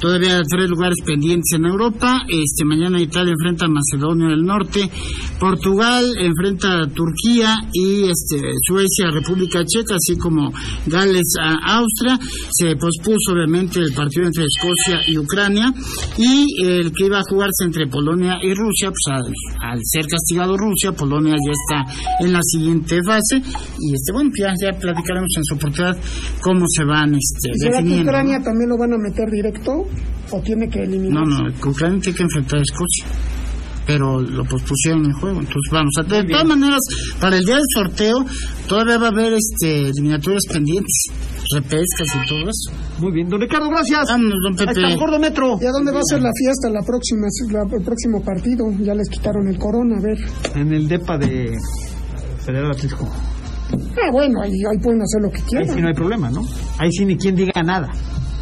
[0.00, 4.90] todavía hay tres lugares pendientes en Europa, este mañana Italia enfrenta a Macedonia del Norte,
[5.40, 10.52] Portugal enfrenta a Turquía y este Suecia República Checa, así como
[10.86, 12.18] Gales a Austria,
[12.50, 15.72] se pospuso obviamente el partido entre Escocia y Ucrania
[16.16, 20.56] y el que iba a jugarse entre Polonia y Rusia, pues al, al ser castigado
[20.56, 23.42] Rusia, Polonia ya está en la siguiente fase
[23.78, 25.96] y este bueno, ya, ya platicaremos en su oportunidad
[26.40, 28.10] cómo se van este, ¿Será que definiendo.
[28.10, 29.86] Ucrania también lo van a meter directo
[30.30, 31.26] o tiene que eliminar?
[31.26, 33.04] No, no, que Ucrania tiene que enfrentar a Escocia.
[33.86, 35.38] Pero lo pospusieron el juego.
[35.38, 35.92] Entonces, vamos.
[35.98, 36.80] a- De todas maneras,
[37.20, 38.16] para el día del sorteo,
[38.68, 41.04] todavía va a haber este eliminatorias pendientes,
[41.54, 42.72] repescas y todo eso.
[42.98, 44.08] Muy bien, don Ricardo, gracias.
[44.08, 44.86] Vámonos, don Ahí Pepe.
[44.88, 45.58] está, Gordo Metro.
[45.60, 48.64] ¿Y a dónde va a ser la fiesta la próxima, la- el próximo partido?
[48.80, 50.18] Ya les quitaron el corona, a ver.
[50.56, 51.56] En el DEPA de
[52.44, 53.08] Federal Atlisco.
[53.72, 55.74] Ah, bueno, ahí, ahí pueden hacer lo que Ahí quieran.
[55.74, 56.42] sí no hay problema, ¿no?
[56.78, 57.88] Ahí sí ni quien diga nada.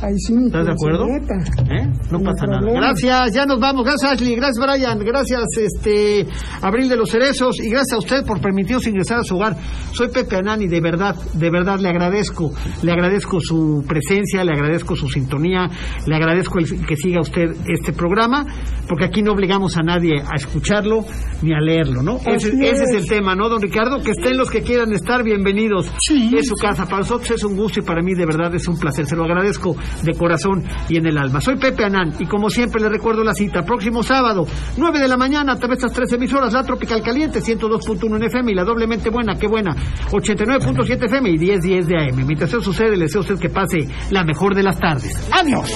[0.05, 1.07] Ahí sí ¿Estás de acuerdo?
[1.09, 1.91] ¿Eh?
[2.11, 2.71] No pasa nada.
[2.73, 3.85] Gracias, ya nos vamos.
[3.85, 4.37] Gracias, Ashley.
[4.37, 4.99] Gracias, Brian.
[4.99, 6.27] Gracias, este,
[6.61, 7.59] Abril de los Cerezos.
[7.61, 9.57] Y gracias a usted por permitirnos ingresar a su hogar.
[9.93, 12.53] Soy Pepe Anani, de verdad, de verdad le agradezco.
[12.83, 15.71] Le agradezco su presencia, le agradezco su sintonía,
[16.07, 18.45] le agradezco el que siga usted este programa,
[18.87, 21.05] porque aquí no obligamos a nadie a escucharlo
[21.41, 22.17] ni a leerlo, ¿no?
[22.19, 22.95] Ese, Así ese es es.
[22.97, 24.03] el tema, ¿no, don Ricardo?
[24.03, 25.91] Que estén los que quieran estar bienvenidos.
[26.37, 26.85] Es su casa.
[26.85, 29.07] Para nosotros es un gusto y para mí de verdad es un placer.
[29.07, 31.41] Se lo agradezco de corazón y en el alma.
[31.41, 33.63] Soy Pepe Anán y como siempre le recuerdo la cita.
[33.63, 37.41] Próximo sábado, 9 de la mañana, a través de estas tres emisoras, la Tropical Caliente,
[37.41, 39.75] 102.1 en FM y la doblemente buena, qué buena,
[40.11, 42.27] 89.7 FM y 10.10 de AM.
[42.27, 45.29] Mientras eso sucede, le deseo a usted que pase la mejor de las tardes.
[45.33, 45.71] ¡Adiós!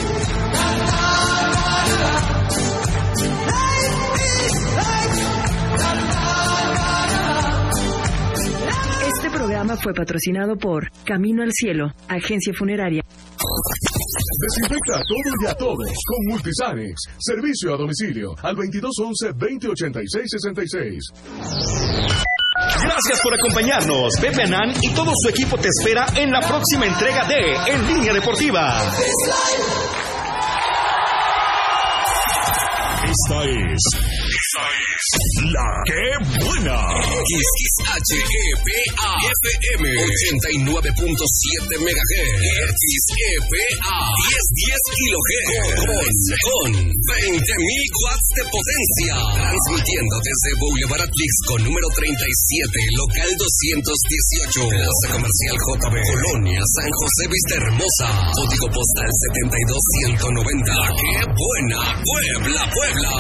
[9.29, 13.03] Este programa fue patrocinado por Camino al Cielo, agencia funeraria.
[14.41, 16.95] Desinfecta a todo y a todos con Multisanex.
[17.19, 21.01] Servicio a domicilio al 2211-2086-66.
[22.55, 24.13] Gracias por acompañarnos.
[24.21, 28.13] Pepe Anán y todo su equipo te espera en la próxima entrega de En Línea
[28.13, 28.81] Deportiva.
[33.03, 33.83] Esta es.
[34.49, 35.45] Es.
[35.53, 36.01] La que
[36.41, 36.81] buena.
[37.29, 37.93] XHEPA
[39.29, 40.89] FM 89.7
[41.77, 43.93] MHz XEPA
[44.25, 45.53] 1010 kHz
[46.49, 55.13] con, con 20.000 watts de potencia transmitiendo desde Boulevard Atlixco número 37 local 218 Plaza
[55.13, 63.13] Comercial JB Colonia San José Vista Hermosa código postal 72190 ¡Qué buena Puebla Puebla!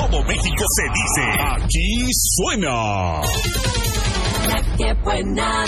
[0.00, 1.24] Todo México se dice.
[1.62, 3.20] Aquí suena.
[4.78, 5.66] Qué buena.